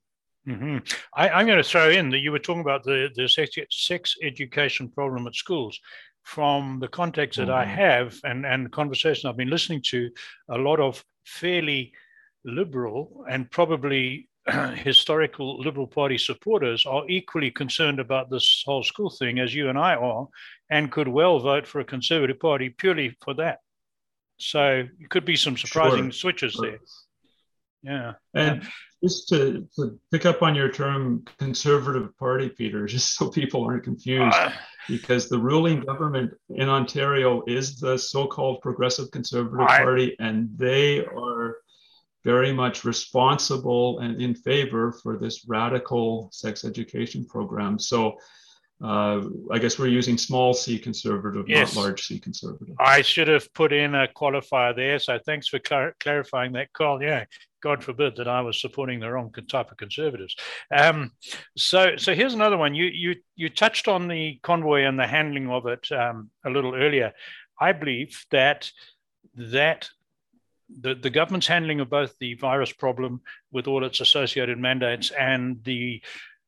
Mm-hmm. 0.46 0.78
I, 1.14 1.40
am 1.40 1.46
going 1.46 1.56
to 1.56 1.64
throw 1.64 1.88
in 1.88 2.10
that 2.10 2.18
you 2.18 2.32
were 2.32 2.38
talking 2.38 2.60
about 2.60 2.84
the, 2.84 3.08
the 3.16 3.26
sex, 3.26 3.56
sex 3.70 4.14
education 4.22 4.90
problem 4.90 5.26
at 5.26 5.34
schools. 5.34 5.80
From 6.22 6.80
the 6.80 6.88
context 6.88 7.38
that 7.38 7.48
mm-hmm. 7.48 7.58
I 7.58 7.64
have 7.64 8.20
and, 8.24 8.44
and 8.44 8.66
the 8.66 8.70
conversation 8.70 9.30
I've 9.30 9.36
been 9.38 9.48
listening 9.48 9.80
to, 9.86 10.10
a 10.50 10.58
lot 10.58 10.80
of 10.80 11.02
fairly 11.24 11.92
liberal 12.46 13.24
and 13.28 13.50
probably 13.50 14.28
historical 14.76 15.58
Liberal 15.58 15.86
Party 15.86 16.18
supporters 16.18 16.86
are 16.86 17.08
equally 17.08 17.50
concerned 17.50 17.98
about 17.98 18.30
this 18.30 18.62
whole 18.64 18.82
school 18.82 19.10
thing 19.10 19.38
as 19.38 19.54
you 19.54 19.68
and 19.68 19.78
I 19.78 19.96
are, 19.96 20.28
and 20.70 20.92
could 20.92 21.08
well 21.08 21.40
vote 21.40 21.66
for 21.66 21.80
a 21.80 21.84
Conservative 21.84 22.38
Party 22.38 22.68
purely 22.68 23.16
for 23.22 23.34
that. 23.34 23.58
So 24.38 24.86
it 25.00 25.10
could 25.10 25.24
be 25.24 25.36
some 25.36 25.56
surprising 25.56 26.10
sure. 26.10 26.12
switches 26.12 26.52
sure. 26.52 26.70
there. 26.70 26.78
Yeah. 27.82 28.12
And 28.34 28.62
yeah. 28.62 28.68
just 29.02 29.28
to, 29.28 29.66
to, 29.76 29.98
pick 30.10 30.26
up 30.26 30.42
on 30.42 30.54
your 30.54 30.70
term 30.70 31.24
Conservative 31.38 32.16
Party, 32.18 32.48
Peter, 32.48 32.86
just 32.86 33.16
so 33.16 33.30
people 33.30 33.64
aren't 33.64 33.84
confused, 33.84 34.36
uh, 34.36 34.52
because 34.88 35.28
the 35.28 35.38
ruling 35.38 35.80
government 35.80 36.32
in 36.50 36.68
Ontario 36.68 37.42
is 37.46 37.78
the 37.78 37.98
so 37.98 38.26
called 38.26 38.60
Progressive 38.60 39.10
Conservative 39.10 39.60
I, 39.60 39.78
Party, 39.78 40.16
and 40.20 40.48
they 40.56 41.04
are 41.04 41.56
very 42.26 42.52
much 42.52 42.84
responsible 42.84 44.00
and 44.00 44.20
in 44.20 44.34
favor 44.34 44.84
for 45.00 45.16
this 45.16 45.36
radical 45.46 46.28
sex 46.32 46.64
education 46.64 47.24
program. 47.24 47.78
So 47.78 48.00
uh, 48.82 49.20
I 49.54 49.58
guess 49.62 49.78
we're 49.78 49.96
using 50.00 50.18
small 50.18 50.52
c 50.52 50.78
conservative, 50.78 51.44
yes. 51.48 51.74
not 51.74 51.82
large 51.82 52.00
c 52.06 52.18
conservative. 52.18 52.74
I 52.78 53.00
should 53.02 53.28
have 53.28 53.46
put 53.54 53.72
in 53.72 53.94
a 53.94 54.08
qualifier 54.20 54.74
there. 54.74 54.98
So 54.98 55.18
thanks 55.24 55.46
for 55.48 55.60
clar- 55.60 55.94
clarifying 56.00 56.52
that, 56.54 56.72
Karl. 56.72 57.00
Yeah, 57.00 57.24
God 57.62 57.82
forbid 57.82 58.16
that 58.16 58.28
I 58.28 58.40
was 58.42 58.60
supporting 58.60 58.98
the 59.00 59.10
wrong 59.10 59.32
type 59.48 59.70
of 59.70 59.76
conservatives. 59.76 60.34
Um, 60.70 61.12
so, 61.56 61.96
so 61.96 62.14
here's 62.14 62.34
another 62.34 62.58
one. 62.58 62.74
You 62.74 62.86
you 62.86 63.14
you 63.34 63.48
touched 63.48 63.86
on 63.88 64.08
the 64.08 64.38
convoy 64.42 64.80
and 64.82 64.98
the 64.98 65.06
handling 65.06 65.48
of 65.48 65.66
it 65.66 65.90
um, 65.92 66.30
a 66.44 66.50
little 66.50 66.74
earlier. 66.74 67.12
I 67.68 67.72
believe 67.72 68.26
that 68.30 68.70
that 69.36 69.88
the, 70.80 70.94
the 70.94 71.10
government's 71.10 71.46
handling 71.46 71.80
of 71.80 71.90
both 71.90 72.14
the 72.18 72.34
virus 72.34 72.72
problem 72.72 73.20
with 73.52 73.66
all 73.66 73.84
its 73.84 74.00
associated 74.00 74.58
mandates 74.58 75.10
and 75.12 75.62
the 75.64 76.02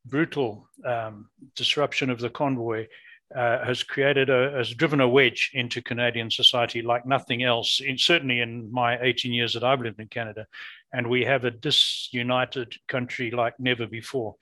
brutal 0.07 0.69
um, 0.85 1.29
disruption 1.55 2.11
of 2.11 2.19
the 2.19 2.31
convoy 2.31 2.87
uh, 3.35 3.63
has 3.65 3.83
created 3.83 4.31
a 4.31 4.53
has 4.53 4.71
driven 4.71 5.01
a 5.01 5.09
wedge 5.09 5.51
into 5.53 5.83
Canadian 5.83 6.31
society 6.31 6.81
like 6.81 7.05
nothing 7.05 7.43
else. 7.43 7.81
In, 7.81 7.99
certainly 7.99 8.41
in 8.41 8.73
my 8.73 8.99
18 9.03 9.33
years 9.33 9.53
that 9.53 9.65
I've 9.65 9.83
lived 9.83 10.01
in 10.01 10.09
Canada, 10.09 10.47
and 10.95 11.09
we 11.09 11.25
have 11.25 11.45
a 11.45 11.51
disunited 11.51 12.75
country 12.87 13.31
like 13.31 13.61
never 13.61 13.87
before. 13.87 14.37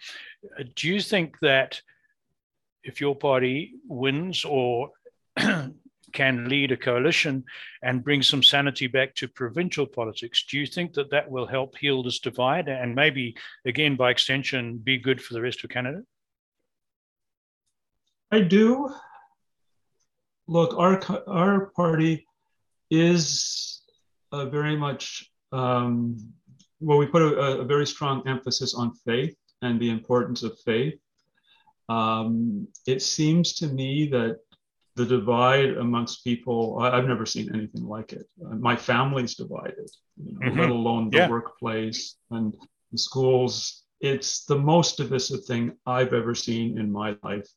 Uh, 0.58 0.64
do 0.76 0.88
you 0.88 1.00
think 1.00 1.36
that 1.40 1.80
if 2.84 3.00
your 3.00 3.16
party 3.16 3.74
wins 3.88 4.44
or 4.44 4.90
can 6.16 6.48
lead 6.48 6.72
a 6.72 6.76
coalition 6.76 7.44
and 7.82 8.02
bring 8.02 8.22
some 8.22 8.42
sanity 8.42 8.86
back 8.86 9.14
to 9.14 9.28
provincial 9.28 9.86
politics. 9.86 10.46
Do 10.50 10.58
you 10.58 10.66
think 10.66 10.94
that 10.94 11.10
that 11.10 11.30
will 11.30 11.46
help 11.46 11.76
heal 11.76 12.02
this 12.02 12.20
divide 12.20 12.68
and 12.68 12.94
maybe, 12.94 13.36
again, 13.66 13.96
by 13.96 14.10
extension, 14.10 14.78
be 14.78 14.96
good 14.96 15.20
for 15.22 15.34
the 15.34 15.42
rest 15.42 15.62
of 15.62 15.68
Canada? 15.68 16.00
I 18.32 18.40
do. 18.40 18.90
Look, 20.48 20.72
our 20.78 20.94
our 21.28 21.66
party 21.76 22.26
is 22.90 23.82
very 24.32 24.76
much 24.76 25.30
um, 25.52 26.16
well. 26.80 26.98
We 26.98 27.06
put 27.06 27.22
a, 27.22 27.60
a, 27.62 27.64
very 27.64 27.86
strong 27.86 28.26
emphasis 28.26 28.74
on 28.74 28.94
faith 29.06 29.36
and 29.62 29.78
the 29.80 29.90
importance 29.90 30.42
of 30.42 30.58
faith. 30.60 30.98
Um, 31.88 32.68
it 32.86 33.00
seems 33.02 33.54
to 33.60 33.66
me 33.68 34.08
that 34.08 34.40
the 34.96 35.04
divide 35.04 35.70
amongst 35.76 36.24
people 36.24 36.78
i've 36.80 37.06
never 37.06 37.26
seen 37.26 37.54
anything 37.54 37.84
like 37.84 38.12
it 38.12 38.26
my 38.38 38.74
family's 38.74 39.34
divided 39.34 39.88
you 40.16 40.32
know, 40.32 40.48
mm-hmm. 40.48 40.60
let 40.60 40.70
alone 40.70 41.10
the 41.10 41.18
yeah. 41.18 41.28
workplace 41.28 42.16
and 42.30 42.54
the 42.92 42.98
schools 42.98 43.84
it's 44.00 44.44
the 44.46 44.58
most 44.58 44.96
divisive 44.96 45.44
thing 45.44 45.72
i've 45.86 46.12
ever 46.12 46.34
seen 46.34 46.78
in 46.78 46.90
my 46.90 47.16
life 47.22 47.48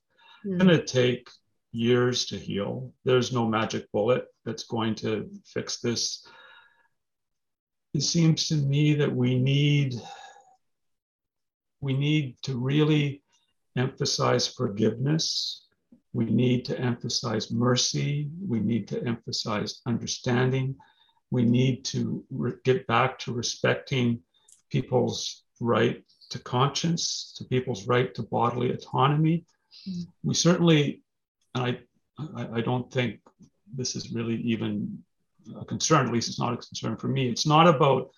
mm. 0.45 0.53
it's 0.53 0.63
going 0.63 0.77
to 0.77 0.85
take 0.85 1.27
years 1.71 2.25
to 2.25 2.37
heal 2.37 2.91
there's 3.05 3.31
no 3.31 3.47
magic 3.47 3.89
bullet 3.91 4.25
that's 4.43 4.63
going 4.63 4.93
to 4.93 5.29
fix 5.45 5.79
this 5.79 6.25
it 7.93 8.01
seems 8.01 8.47
to 8.47 8.55
me 8.55 8.93
that 8.93 9.13
we 9.13 9.37
need 9.39 9.93
we 11.81 11.93
need 11.93 12.35
to 12.43 12.57
really 12.57 13.23
emphasize 13.77 14.47
forgiveness 14.47 15.67
we 16.13 16.25
need 16.25 16.65
to 16.65 16.79
emphasize 16.79 17.51
mercy. 17.51 18.29
We 18.47 18.59
need 18.59 18.87
to 18.89 19.03
emphasize 19.05 19.81
understanding. 19.85 20.75
We 21.31 21.43
need 21.43 21.85
to 21.85 22.23
re- 22.31 22.53
get 22.63 22.87
back 22.87 23.19
to 23.19 23.33
respecting 23.33 24.21
people's 24.71 25.43
right 25.59 26.03
to 26.31 26.39
conscience, 26.39 27.33
to 27.37 27.43
people's 27.45 27.87
right 27.87 28.13
to 28.15 28.23
bodily 28.23 28.71
autonomy. 28.71 29.45
Mm. 29.87 30.07
We 30.23 30.33
certainly, 30.33 31.03
I, 31.53 31.79
I, 32.35 32.47
I 32.55 32.61
don't 32.61 32.91
think 32.91 33.19
this 33.75 33.95
is 33.95 34.11
really 34.11 34.37
even 34.37 35.03
a 35.59 35.65
concern, 35.65 36.07
at 36.07 36.13
least 36.13 36.29
it's 36.29 36.39
not 36.39 36.53
a 36.53 36.57
concern 36.57 36.97
for 36.97 37.07
me. 37.07 37.29
It's 37.29 37.45
not 37.45 37.67
about 37.67 38.09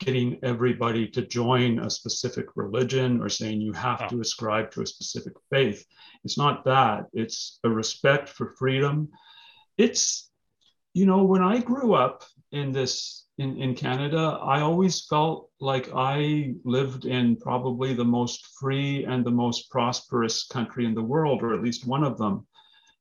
getting 0.00 0.38
everybody 0.42 1.06
to 1.06 1.22
join 1.22 1.78
a 1.78 1.90
specific 1.90 2.46
religion 2.56 3.20
or 3.20 3.28
saying 3.28 3.60
you 3.60 3.72
have 3.72 4.08
to 4.08 4.16
oh. 4.16 4.20
ascribe 4.20 4.70
to 4.72 4.82
a 4.82 4.86
specific 4.86 5.34
faith. 5.50 5.84
It's 6.24 6.38
not 6.38 6.64
that. 6.64 7.06
It's 7.12 7.60
a 7.64 7.68
respect 7.68 8.28
for 8.28 8.54
freedom. 8.58 9.10
It's, 9.78 10.30
you 10.94 11.06
know, 11.06 11.24
when 11.24 11.42
I 11.42 11.60
grew 11.60 11.94
up 11.94 12.24
in 12.50 12.72
this 12.72 13.26
in, 13.38 13.56
in 13.56 13.74
Canada, 13.74 14.38
I 14.42 14.60
always 14.60 15.06
felt 15.06 15.48
like 15.60 15.88
I 15.94 16.54
lived 16.64 17.06
in 17.06 17.36
probably 17.36 17.94
the 17.94 18.04
most 18.04 18.46
free 18.58 19.04
and 19.04 19.24
the 19.24 19.30
most 19.30 19.70
prosperous 19.70 20.46
country 20.46 20.84
in 20.84 20.94
the 20.94 21.02
world, 21.02 21.42
or 21.42 21.54
at 21.54 21.62
least 21.62 21.86
one 21.86 22.04
of 22.04 22.18
them. 22.18 22.46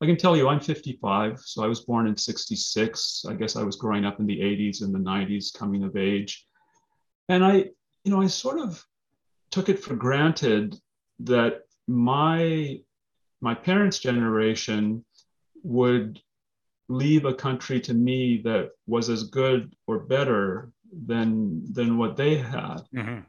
I 0.01 0.05
can 0.05 0.15
tell 0.15 0.37
you, 0.37 0.47
I'm 0.47 0.61
55, 0.61 1.41
so 1.41 1.61
I 1.61 1.67
was 1.67 1.81
born 1.81 2.07
in 2.07 2.15
66. 2.15 3.25
I 3.27 3.33
guess 3.33 3.57
I 3.57 3.63
was 3.63 3.75
growing 3.75 4.05
up 4.05 4.21
in 4.21 4.25
the 4.25 4.39
80s 4.39 4.81
and 4.81 4.95
the 4.95 4.99
90s, 4.99 5.53
coming 5.53 5.83
of 5.83 5.97
age. 5.97 6.47
And 7.29 7.45
I, 7.45 7.53
you 8.03 8.11
know, 8.11 8.21
I 8.21 8.27
sort 8.27 8.59
of 8.59 8.83
took 9.51 9.69
it 9.69 9.79
for 9.83 9.95
granted 9.95 10.75
that 11.19 11.61
my 11.87 12.81
my 13.41 13.55
parents' 13.55 13.99
generation 13.99 15.05
would 15.63 16.21
leave 16.89 17.25
a 17.25 17.33
country 17.33 17.79
to 17.79 17.93
me 17.93 18.41
that 18.43 18.71
was 18.87 19.09
as 19.09 19.23
good 19.23 19.73
or 19.87 19.99
better 19.99 20.71
than 21.05 21.71
than 21.71 21.97
what 21.97 22.17
they 22.17 22.37
had. 22.37 22.81
Mm-hmm. 22.93 23.19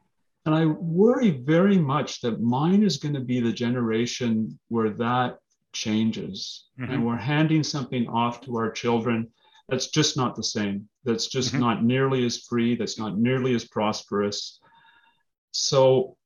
And 0.47 0.55
I 0.55 0.65
worry 0.65 1.31
very 1.31 1.77
much 1.77 2.23
that 2.23 2.41
mine 2.41 2.83
is 2.83 2.97
going 2.97 3.15
to 3.15 3.21
be 3.21 3.41
the 3.41 3.53
generation 3.53 4.59
where 4.69 4.91
that 4.91 5.39
changes 5.73 6.69
mm-hmm. 6.81 6.91
and 6.91 7.07
we're 7.07 7.17
handing 7.17 7.63
something 7.63 8.09
off 8.09 8.41
to 8.41 8.57
our 8.57 8.71
children 8.71 9.29
that's 9.71 9.89
just 9.89 10.17
not 10.17 10.37
the 10.37 10.43
same. 10.43 10.89
That's 11.05 11.29
just 11.29 11.53
mm-hmm. 11.53 11.61
not 11.61 11.85
nearly 11.85 12.25
as 12.27 12.39
free. 12.39 12.77
That's 12.77 12.99
not 12.99 13.19
nearly 13.19 13.55
as 13.55 13.65
prosperous. 13.65 14.61
So 15.53 16.17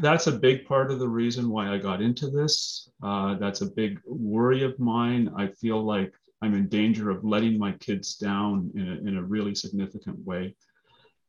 that's 0.00 0.26
a 0.26 0.32
big 0.32 0.66
part 0.66 0.90
of 0.90 0.98
the 0.98 1.08
reason 1.08 1.50
why 1.50 1.72
I 1.72 1.78
got 1.78 2.02
into 2.02 2.30
this. 2.30 2.90
Uh, 3.02 3.34
that's 3.36 3.60
a 3.60 3.66
big 3.66 4.00
worry 4.06 4.62
of 4.62 4.78
mine. 4.78 5.32
I 5.36 5.48
feel 5.48 5.82
like 5.82 6.14
I'm 6.42 6.54
in 6.54 6.68
danger 6.68 7.10
of 7.10 7.24
letting 7.24 7.58
my 7.58 7.72
kids 7.72 8.16
down 8.16 8.70
in 8.74 8.88
a, 8.88 9.08
in 9.08 9.16
a 9.16 9.22
really 9.22 9.54
significant 9.54 10.18
way. 10.24 10.54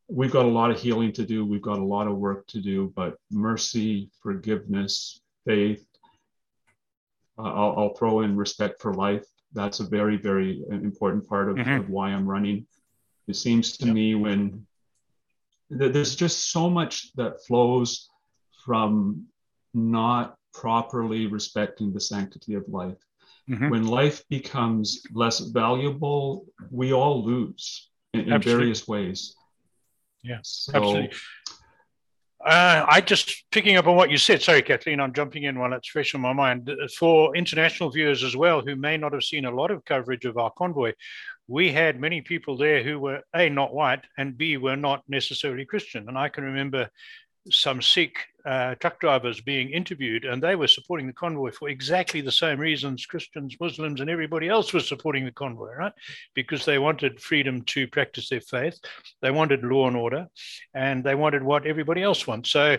We've 0.07 0.31
got 0.31 0.45
a 0.45 0.49
lot 0.49 0.71
of 0.71 0.79
healing 0.79 1.13
to 1.13 1.25
do. 1.25 1.45
We've 1.45 1.61
got 1.61 1.79
a 1.79 1.83
lot 1.83 2.07
of 2.07 2.17
work 2.17 2.45
to 2.47 2.61
do, 2.61 2.93
but 2.95 3.15
mercy, 3.31 4.11
forgiveness, 4.21 5.19
faith, 5.45 5.85
uh, 7.37 7.43
I'll, 7.43 7.75
I'll, 7.77 7.95
throw 7.95 8.21
in 8.21 8.35
respect 8.35 8.81
for 8.81 8.93
life. 8.93 9.25
That's 9.55 9.79
a 9.79 9.85
very, 9.85 10.17
very 10.17 10.61
important 10.69 11.27
part 11.27 11.49
of, 11.49 11.55
mm-hmm. 11.55 11.79
of 11.79 11.89
why 11.89 12.09
I'm 12.09 12.27
running. 12.27 12.67
It 13.27 13.35
seems 13.35 13.77
to 13.77 13.85
yep. 13.85 13.95
me 13.95 14.13
when 14.13 14.67
th- 15.75 15.91
there's 15.93 16.15
just 16.15 16.51
so 16.51 16.69
much 16.69 17.13
that 17.15 17.43
flows 17.45 18.09
from 18.65 19.25
not 19.73 20.37
properly 20.53 21.27
respecting 21.27 21.93
the 21.93 21.99
sanctity 21.99 22.53
of 22.53 22.63
life. 22.67 22.97
Mm-hmm. 23.49 23.69
When 23.69 23.87
life 23.87 24.23
becomes 24.29 25.01
less 25.13 25.39
valuable, 25.39 26.45
we 26.71 26.93
all 26.93 27.23
lose 27.23 27.89
in, 28.13 28.31
in 28.31 28.41
various 28.41 28.87
ways. 28.87 29.35
Yes, 30.23 30.65
so, 30.65 30.77
absolutely. 30.77 31.17
Uh, 32.45 32.85
I 32.87 33.01
just 33.01 33.45
picking 33.51 33.75
up 33.75 33.87
on 33.87 33.95
what 33.95 34.11
you 34.11 34.19
said. 34.19 34.39
Sorry, 34.39 34.61
Kathleen, 34.61 34.99
I'm 34.99 35.13
jumping 35.13 35.43
in 35.43 35.57
while 35.57 35.73
it's 35.73 35.87
fresh 35.87 36.13
on 36.13 36.21
my 36.21 36.31
mind. 36.31 36.69
For 36.95 37.35
international 37.35 37.89
viewers 37.89 38.23
as 38.23 38.35
well, 38.37 38.61
who 38.61 38.75
may 38.75 38.97
not 38.97 39.13
have 39.13 39.23
seen 39.23 39.45
a 39.45 39.51
lot 39.51 39.71
of 39.71 39.83
coverage 39.83 40.25
of 40.25 40.37
our 40.37 40.51
convoy, 40.51 40.93
we 41.47 41.71
had 41.71 41.99
many 41.99 42.21
people 42.21 42.55
there 42.55 42.83
who 42.83 42.99
were 42.99 43.21
a 43.35 43.49
not 43.49 43.73
white 43.73 44.03
and 44.19 44.37
b 44.37 44.57
were 44.57 44.75
not 44.75 45.03
necessarily 45.07 45.65
Christian. 45.65 46.07
And 46.07 46.19
I 46.19 46.29
can 46.29 46.43
remember 46.43 46.87
some 47.49 47.81
Sikh 47.81 48.19
uh, 48.45 48.75
truck 48.75 48.99
drivers 48.99 49.41
being 49.41 49.71
interviewed, 49.71 50.25
and 50.25 50.41
they 50.41 50.55
were 50.55 50.67
supporting 50.67 51.07
the 51.07 51.13
convoy 51.13 51.51
for 51.51 51.69
exactly 51.69 52.21
the 52.21 52.31
same 52.31 52.59
reasons 52.59 53.05
Christians, 53.05 53.55
Muslims, 53.59 54.01
and 54.01 54.09
everybody 54.09 54.49
else 54.49 54.73
was 54.73 54.87
supporting 54.87 55.25
the 55.25 55.31
convoy, 55.31 55.73
right? 55.73 55.93
Because 56.33 56.65
they 56.65 56.77
wanted 56.77 57.21
freedom 57.21 57.61
to 57.63 57.87
practice 57.87 58.29
their 58.29 58.41
faith, 58.41 58.79
they 59.21 59.31
wanted 59.31 59.63
law 59.63 59.87
and 59.87 59.97
order, 59.97 60.27
and 60.73 61.03
they 61.03 61.15
wanted 61.15 61.43
what 61.43 61.65
everybody 61.65 62.03
else 62.03 62.27
wants. 62.27 62.51
So 62.51 62.77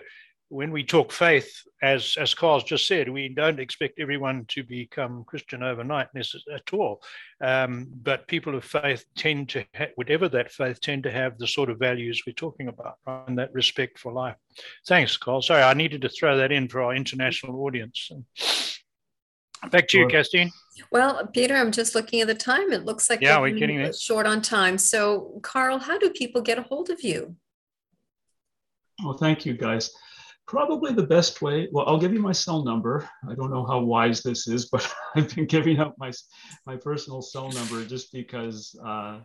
when 0.48 0.70
we 0.70 0.84
talk 0.84 1.10
faith, 1.10 1.62
as 1.82 2.16
as 2.18 2.34
Karl's 2.34 2.64
just 2.64 2.86
said, 2.86 3.08
we 3.08 3.28
don't 3.28 3.58
expect 3.58 3.98
everyone 3.98 4.44
to 4.48 4.62
become 4.62 5.24
Christian 5.24 5.62
overnight 5.62 6.08
at 6.16 6.72
all. 6.72 7.02
Um, 7.40 7.88
but 8.02 8.28
people 8.28 8.54
of 8.54 8.64
faith 8.64 9.04
tend 9.16 9.48
to, 9.50 9.64
ha- 9.74 9.92
whatever 9.96 10.28
that 10.28 10.52
faith, 10.52 10.80
tend 10.80 11.02
to 11.02 11.10
have 11.10 11.38
the 11.38 11.46
sort 11.46 11.68
of 11.68 11.78
values 11.78 12.22
we're 12.26 12.32
talking 12.32 12.68
about, 12.68 12.96
right? 13.06 13.24
and 13.26 13.38
that 13.38 13.52
respect 13.52 13.98
for 13.98 14.12
life. 14.12 14.36
Thanks, 14.86 15.16
Karl. 15.16 15.42
Sorry, 15.42 15.62
I 15.62 15.74
needed 15.74 16.02
to 16.02 16.08
throw 16.08 16.36
that 16.36 16.52
in 16.52 16.68
for 16.68 16.82
our 16.82 16.94
international 16.94 17.60
audience. 17.62 18.10
Back 19.70 19.88
to 19.88 19.98
you, 19.98 20.06
Kathleen. 20.06 20.52
Well, 20.92 21.26
Peter, 21.26 21.56
I'm 21.56 21.72
just 21.72 21.94
looking 21.94 22.20
at 22.20 22.28
the 22.28 22.34
time. 22.34 22.72
It 22.72 22.84
looks 22.84 23.10
like 23.10 23.20
yeah, 23.20 23.40
we're 23.40 23.58
getting 23.58 23.92
short 23.92 24.26
on 24.26 24.42
time. 24.42 24.78
So, 24.78 25.40
Karl, 25.42 25.78
how 25.78 25.98
do 25.98 26.10
people 26.10 26.40
get 26.40 26.58
a 26.58 26.62
hold 26.62 26.90
of 26.90 27.02
you? 27.02 27.34
Well, 29.02 29.16
thank 29.16 29.44
you, 29.44 29.54
guys 29.54 29.90
probably 30.46 30.92
the 30.92 31.02
best 31.02 31.42
way 31.42 31.68
well 31.72 31.84
i'll 31.88 31.98
give 31.98 32.12
you 32.12 32.20
my 32.20 32.32
cell 32.32 32.64
number. 32.64 33.08
I 33.28 33.34
don't 33.34 33.50
know 33.50 33.66
how 33.66 33.80
wise 33.80 34.22
this 34.22 34.46
is 34.46 34.66
but 34.66 34.88
i've 35.14 35.34
been 35.34 35.46
giving 35.46 35.80
up 35.80 35.94
my 35.98 36.12
my 36.66 36.76
personal 36.76 37.22
cell 37.22 37.50
number 37.50 37.84
just 37.84 38.12
because 38.12 38.78
uh, 38.84 39.20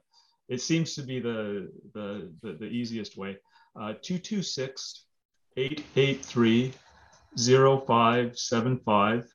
it 0.50 0.62
seems 0.62 0.96
to 0.96 1.04
be 1.04 1.20
the 1.20 1.72
the 1.94 2.32
the, 2.42 2.54
the 2.54 2.66
easiest 2.66 3.18
way. 3.18 3.38
Uh, 3.76 3.94
226 4.02 5.06
883 5.56 6.74
0575 7.38 9.34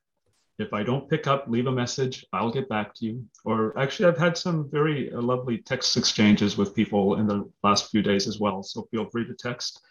if 0.59 0.73
i 0.73 0.83
don't 0.83 1.09
pick 1.09 1.25
up 1.25 1.45
leave 1.47 1.65
a 1.67 1.71
message 1.71 2.25
i'll 2.33 2.51
get 2.51 2.69
back 2.69 2.93
to 2.93 3.05
you. 3.05 3.25
Or 3.45 3.77
actually 3.79 4.09
i've 4.09 4.17
had 4.17 4.37
some 4.37 4.69
very 4.69 5.11
uh, 5.11 5.21
lovely 5.21 5.57
text 5.59 5.97
exchanges 5.97 6.57
with 6.57 6.75
people 6.75 7.15
in 7.19 7.27
the 7.27 7.49
last 7.63 7.89
few 7.89 8.03
days 8.03 8.27
as 8.27 8.39
well 8.39 8.61
so 8.61 8.87
feel 8.91 9.09
free 9.09 9.25
to 9.25 9.33
text 9.33 9.81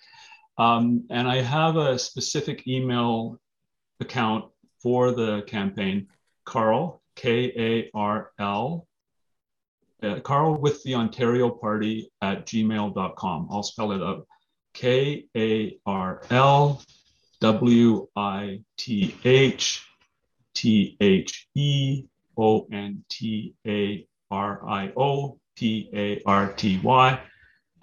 um, 0.58 1.04
and 1.10 1.28
I 1.28 1.42
have 1.42 1.76
a 1.76 1.98
specific 1.98 2.66
email 2.66 3.38
account 4.00 4.46
for 4.82 5.12
the 5.12 5.42
campaign, 5.42 6.08
Karl, 6.44 7.02
K 7.14 7.52
A 7.56 7.90
R 7.94 8.30
L, 8.38 8.86
uh, 10.02 10.20
Karl 10.20 10.56
with 10.56 10.82
the 10.82 10.94
Ontario 10.94 11.50
Party 11.50 12.10
at 12.20 12.46
gmail.com. 12.46 13.48
I'll 13.50 13.62
spell 13.62 13.92
it 13.92 14.02
out 14.02 14.26
K 14.74 15.26
A 15.36 15.78
R 15.86 16.22
L 16.30 16.82
W 17.40 18.08
I 18.14 18.60
T 18.76 19.14
H 19.24 19.86
T 20.54 20.96
H 21.00 21.48
E 21.54 22.04
O 22.36 22.66
N 22.72 23.04
T 23.08 23.54
A 23.66 24.06
R 24.30 24.68
I 24.68 24.92
O 24.96 25.38
P 25.56 25.90
A 25.94 26.22
R 26.26 26.52
T 26.52 26.78
Y 26.82 27.20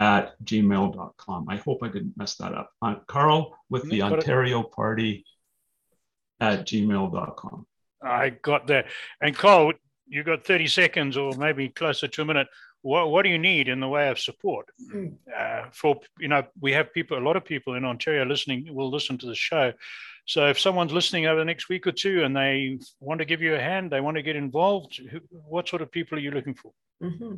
at 0.00 0.34
gmail.com. 0.44 1.48
I 1.48 1.56
hope 1.56 1.78
I 1.82 1.88
didn't 1.88 2.16
mess 2.16 2.36
that 2.36 2.52
up. 2.52 2.70
Uh, 2.82 2.96
Karl 3.06 3.56
with 3.70 3.88
the 3.88 4.02
Ontario 4.02 4.62
Party 4.62 5.24
at 6.40 6.66
gmail.com. 6.66 7.66
I 8.02 8.30
got 8.30 8.66
that. 8.66 8.86
And 9.20 9.36
Karl, 9.36 9.72
you've 10.06 10.26
got 10.26 10.44
30 10.44 10.66
seconds 10.66 11.16
or 11.16 11.32
maybe 11.36 11.68
closer 11.68 12.08
to 12.08 12.22
a 12.22 12.24
minute. 12.24 12.48
What, 12.82 13.10
what 13.10 13.22
do 13.22 13.30
you 13.30 13.38
need 13.38 13.68
in 13.68 13.80
the 13.80 13.88
way 13.88 14.10
of 14.10 14.18
support? 14.18 14.66
Hmm. 14.92 15.06
Uh, 15.34 15.64
for, 15.72 16.00
you 16.18 16.28
know, 16.28 16.42
we 16.60 16.72
have 16.72 16.92
people, 16.92 17.16
a 17.16 17.20
lot 17.20 17.36
of 17.36 17.44
people 17.44 17.74
in 17.74 17.84
Ontario 17.84 18.24
listening 18.24 18.74
will 18.74 18.90
listen 18.90 19.16
to 19.18 19.26
the 19.26 19.34
show. 19.34 19.72
So 20.26 20.48
if 20.48 20.58
someone's 20.58 20.92
listening 20.92 21.26
over 21.26 21.38
the 21.38 21.44
next 21.44 21.68
week 21.68 21.86
or 21.86 21.92
two 21.92 22.24
and 22.24 22.36
they 22.36 22.78
want 23.00 23.20
to 23.20 23.24
give 23.24 23.42
you 23.42 23.54
a 23.54 23.60
hand, 23.60 23.90
they 23.90 24.00
want 24.00 24.16
to 24.16 24.22
get 24.22 24.36
involved, 24.36 25.00
what 25.30 25.68
sort 25.68 25.82
of 25.82 25.90
people 25.90 26.18
are 26.18 26.20
you 26.20 26.30
looking 26.30 26.54
for? 26.54 26.72
Mm-hmm. 27.02 27.34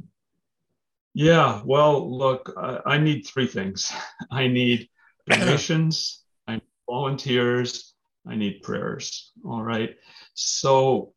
Yeah, 1.19 1.63
well, 1.65 2.15
look, 2.15 2.53
I, 2.59 2.79
I 2.85 2.99
need 2.99 3.23
three 3.23 3.47
things. 3.47 3.91
I 4.31 4.49
need 4.49 4.87
donations, 5.27 6.23
I 6.47 6.57
need 6.57 6.63
volunteers, 6.87 7.95
I 8.29 8.37
need 8.37 8.63
prayers. 8.63 9.33
All 9.43 9.63
right. 9.63 9.97
So 10.35 11.15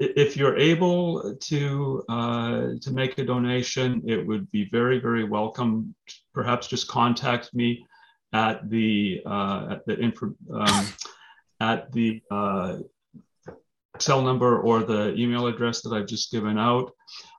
if 0.00 0.36
you're 0.36 0.58
able 0.58 1.36
to 1.36 2.02
uh, 2.08 2.60
to 2.80 2.90
make 2.90 3.18
a 3.18 3.24
donation, 3.24 4.02
it 4.04 4.26
would 4.26 4.50
be 4.50 4.68
very 4.72 4.98
very 4.98 5.22
welcome. 5.22 5.94
Perhaps 6.34 6.66
just 6.66 6.88
contact 6.88 7.54
me 7.54 7.86
at 8.32 8.68
the 8.68 9.22
uh, 9.24 9.68
at 9.70 9.86
the 9.86 9.96
info, 9.96 10.34
um, 10.52 10.86
at 11.60 11.92
the 11.92 12.20
uh, 12.32 12.78
cell 13.98 14.22
number 14.22 14.60
or 14.60 14.82
the 14.82 15.14
email 15.14 15.46
address 15.46 15.82
that 15.82 15.92
I've 15.92 16.06
just 16.06 16.32
given 16.32 16.58
out. 16.58 16.92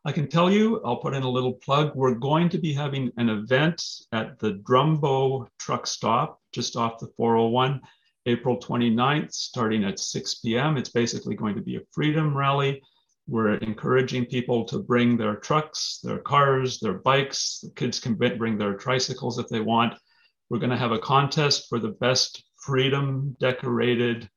I 0.05 0.11
can 0.11 0.27
tell 0.27 0.51
you, 0.51 0.81
I'll 0.85 0.97
put 0.97 1.13
in 1.13 1.23
a 1.23 1.29
little 1.29 1.53
plug. 1.53 1.93
We're 1.95 2.15
going 2.15 2.49
to 2.49 2.57
be 2.57 2.73
having 2.73 3.11
an 3.17 3.29
event 3.29 3.81
at 4.11 4.37
the 4.39 4.53
Drumbo 4.67 5.47
truck 5.57 5.87
stop 5.87 6.39
just 6.51 6.75
off 6.75 6.99
the 6.99 7.07
401, 7.17 7.81
April 8.25 8.57
29th, 8.57 9.33
starting 9.33 9.83
at 9.83 9.99
6 9.99 10.35
p.m. 10.35 10.77
It's 10.77 10.91
basically 10.91 11.35
going 11.35 11.55
to 11.55 11.61
be 11.61 11.77
a 11.77 11.81
freedom 11.91 12.37
rally. 12.37 12.81
We're 13.27 13.55
encouraging 13.55 14.25
people 14.25 14.65
to 14.65 14.79
bring 14.79 15.17
their 15.17 15.37
trucks, 15.37 15.99
their 16.03 16.19
cars, 16.19 16.79
their 16.79 16.99
bikes. 16.99 17.61
The 17.63 17.71
kids 17.71 17.99
can 17.99 18.15
bring 18.15 18.57
their 18.57 18.75
tricycles 18.75 19.39
if 19.39 19.47
they 19.47 19.61
want. 19.61 19.95
We're 20.49 20.59
going 20.59 20.69
to 20.69 20.77
have 20.77 20.91
a 20.91 20.99
contest 20.99 21.67
for 21.69 21.79
the 21.79 21.95
best 21.99 22.43
freedom 22.57 23.35
decorated 23.39 24.29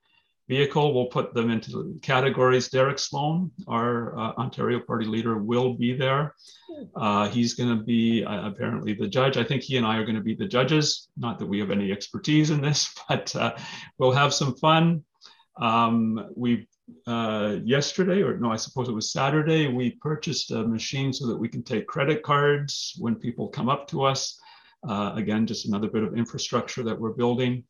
vehicle. 0.49 0.95
We'll 0.95 1.07
put 1.07 1.35
them 1.35 1.51
into 1.51 1.99
categories. 2.03 2.69
Derek 2.69 2.99
Sloan, 2.99 3.51
our 3.67 4.17
uh, 4.19 4.33
Ontario 4.39 4.81
Party 4.81 5.07
leader, 5.07 5.39
will 5.39 5.75
be 5.75 5.95
there. 5.95 6.35
Uh, 6.95 7.29
he's 7.29 7.55
going 7.55 7.77
to 7.77 7.83
be 7.83 8.25
uh, 8.25 8.49
apparently 8.49 8.95
the 8.95 9.09
judge. 9.09 9.37
I 9.37 9.45
think 9.45 9.63
he 9.63 9.77
and 9.77 9.87
I 9.87 9.97
are 9.97 10.05
going 10.05 10.17
to 10.17 10.23
be 10.23 10.35
the 10.35 10.47
judges. 10.47 11.09
Not 11.17 11.39
that 11.39 11.47
we 11.47 11.59
have 11.59 11.71
any 11.71 11.91
expertise 11.91 12.51
in 12.51 12.61
this, 12.61 12.95
but 13.09 13.35
uh, 13.35 13.57
we'll 13.99 14.13
have 14.13 14.33
some 14.33 14.57
fun. 14.57 15.05
Um, 15.61 16.31
we 16.37 16.69
uh, 17.07 17.57
yesterday, 17.65 18.23
or 18.23 18.39
no, 18.39 18.53
I 18.53 18.57
suppose 18.57 18.89
it 18.89 18.93
was 18.93 19.11
Saturday, 19.11 19.67
we 19.67 19.93
purchased 20.03 20.53
a 20.53 20.67
machine 20.67 21.13
so 21.13 21.27
that 21.27 21.37
we 21.37 21.49
can 21.49 21.65
take 21.65 21.87
credit 21.89 22.23
cards 22.23 22.95
when 22.99 23.17
people 23.17 23.49
come 23.49 23.69
up 23.69 23.89
to 23.89 24.05
us. 24.05 24.39
Uh, 24.89 25.13
again, 25.17 25.47
just 25.47 25.67
another 25.67 25.89
bit 25.89 26.05
of 26.05 26.17
infrastructure 26.17 26.85
that 26.85 26.99
we're 26.99 27.13
building 27.13 27.65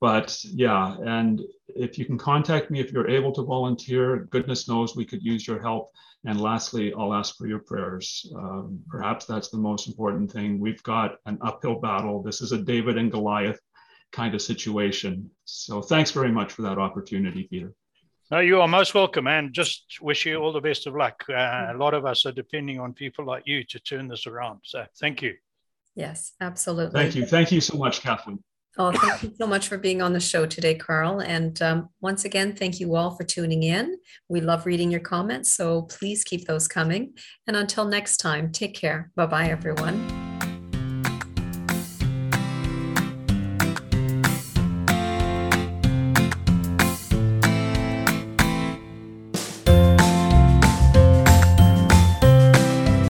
but 0.00 0.38
yeah, 0.44 0.96
and 1.04 1.40
if 1.68 1.98
you 1.98 2.04
can 2.04 2.18
contact 2.18 2.70
me 2.70 2.80
if 2.80 2.92
you're 2.92 3.08
able 3.08 3.32
to 3.32 3.42
volunteer, 3.42 4.28
goodness 4.30 4.68
knows 4.68 4.94
we 4.94 5.04
could 5.04 5.22
use 5.22 5.46
your 5.46 5.60
help. 5.60 5.90
And 6.24 6.40
lastly, 6.40 6.92
I'll 6.92 7.14
ask 7.14 7.36
for 7.36 7.46
your 7.46 7.60
prayers. 7.60 8.30
Um, 8.34 8.80
perhaps 8.88 9.26
that's 9.26 9.48
the 9.48 9.58
most 9.58 9.86
important 9.86 10.30
thing. 10.30 10.58
We've 10.58 10.82
got 10.82 11.18
an 11.26 11.38
uphill 11.40 11.80
battle. 11.80 12.22
This 12.22 12.40
is 12.40 12.52
a 12.52 12.58
David 12.58 12.98
and 12.98 13.10
Goliath 13.10 13.60
kind 14.12 14.34
of 14.34 14.42
situation. 14.42 15.30
So 15.44 15.80
thanks 15.80 16.10
very 16.10 16.32
much 16.32 16.52
for 16.52 16.62
that 16.62 16.78
opportunity, 16.78 17.44
Peter. 17.44 17.72
No, 18.30 18.40
you 18.40 18.60
are 18.60 18.66
most 18.66 18.92
welcome, 18.92 19.28
and 19.28 19.52
just 19.52 19.98
wish 20.00 20.26
you 20.26 20.36
all 20.38 20.52
the 20.52 20.60
best 20.60 20.88
of 20.88 20.96
luck. 20.96 21.22
Uh, 21.28 21.68
a 21.70 21.76
lot 21.76 21.94
of 21.94 22.04
us 22.04 22.26
are 22.26 22.32
depending 22.32 22.80
on 22.80 22.92
people 22.92 23.24
like 23.24 23.44
you 23.46 23.62
to 23.64 23.78
turn 23.78 24.08
this 24.08 24.26
around. 24.26 24.60
So 24.64 24.84
thank 24.98 25.22
you. 25.22 25.34
Yes, 25.94 26.32
absolutely. 26.40 27.00
Thank 27.00 27.14
you. 27.14 27.24
Thank 27.24 27.52
you 27.52 27.60
so 27.60 27.78
much, 27.78 28.02
Kathleen. 28.02 28.42
Oh, 28.78 28.92
thank 28.92 29.22
you 29.22 29.32
so 29.40 29.46
much 29.46 29.68
for 29.68 29.78
being 29.78 30.02
on 30.02 30.12
the 30.12 30.20
show 30.20 30.44
today, 30.44 30.74
Karl. 30.74 31.20
And 31.20 31.60
um, 31.62 31.88
once 32.02 32.26
again, 32.26 32.54
thank 32.54 32.78
you 32.78 32.94
all 32.94 33.12
for 33.12 33.24
tuning 33.24 33.62
in. 33.62 33.96
We 34.28 34.42
love 34.42 34.66
reading 34.66 34.90
your 34.90 35.00
comments, 35.00 35.54
so 35.54 35.82
please 35.82 36.24
keep 36.24 36.46
those 36.46 36.68
coming. 36.68 37.14
And 37.46 37.56
until 37.56 37.86
next 37.86 38.18
time, 38.18 38.52
take 38.52 38.74
care. 38.74 39.10
Bye 39.16 39.26
bye, 39.26 39.48
everyone. 39.48 40.25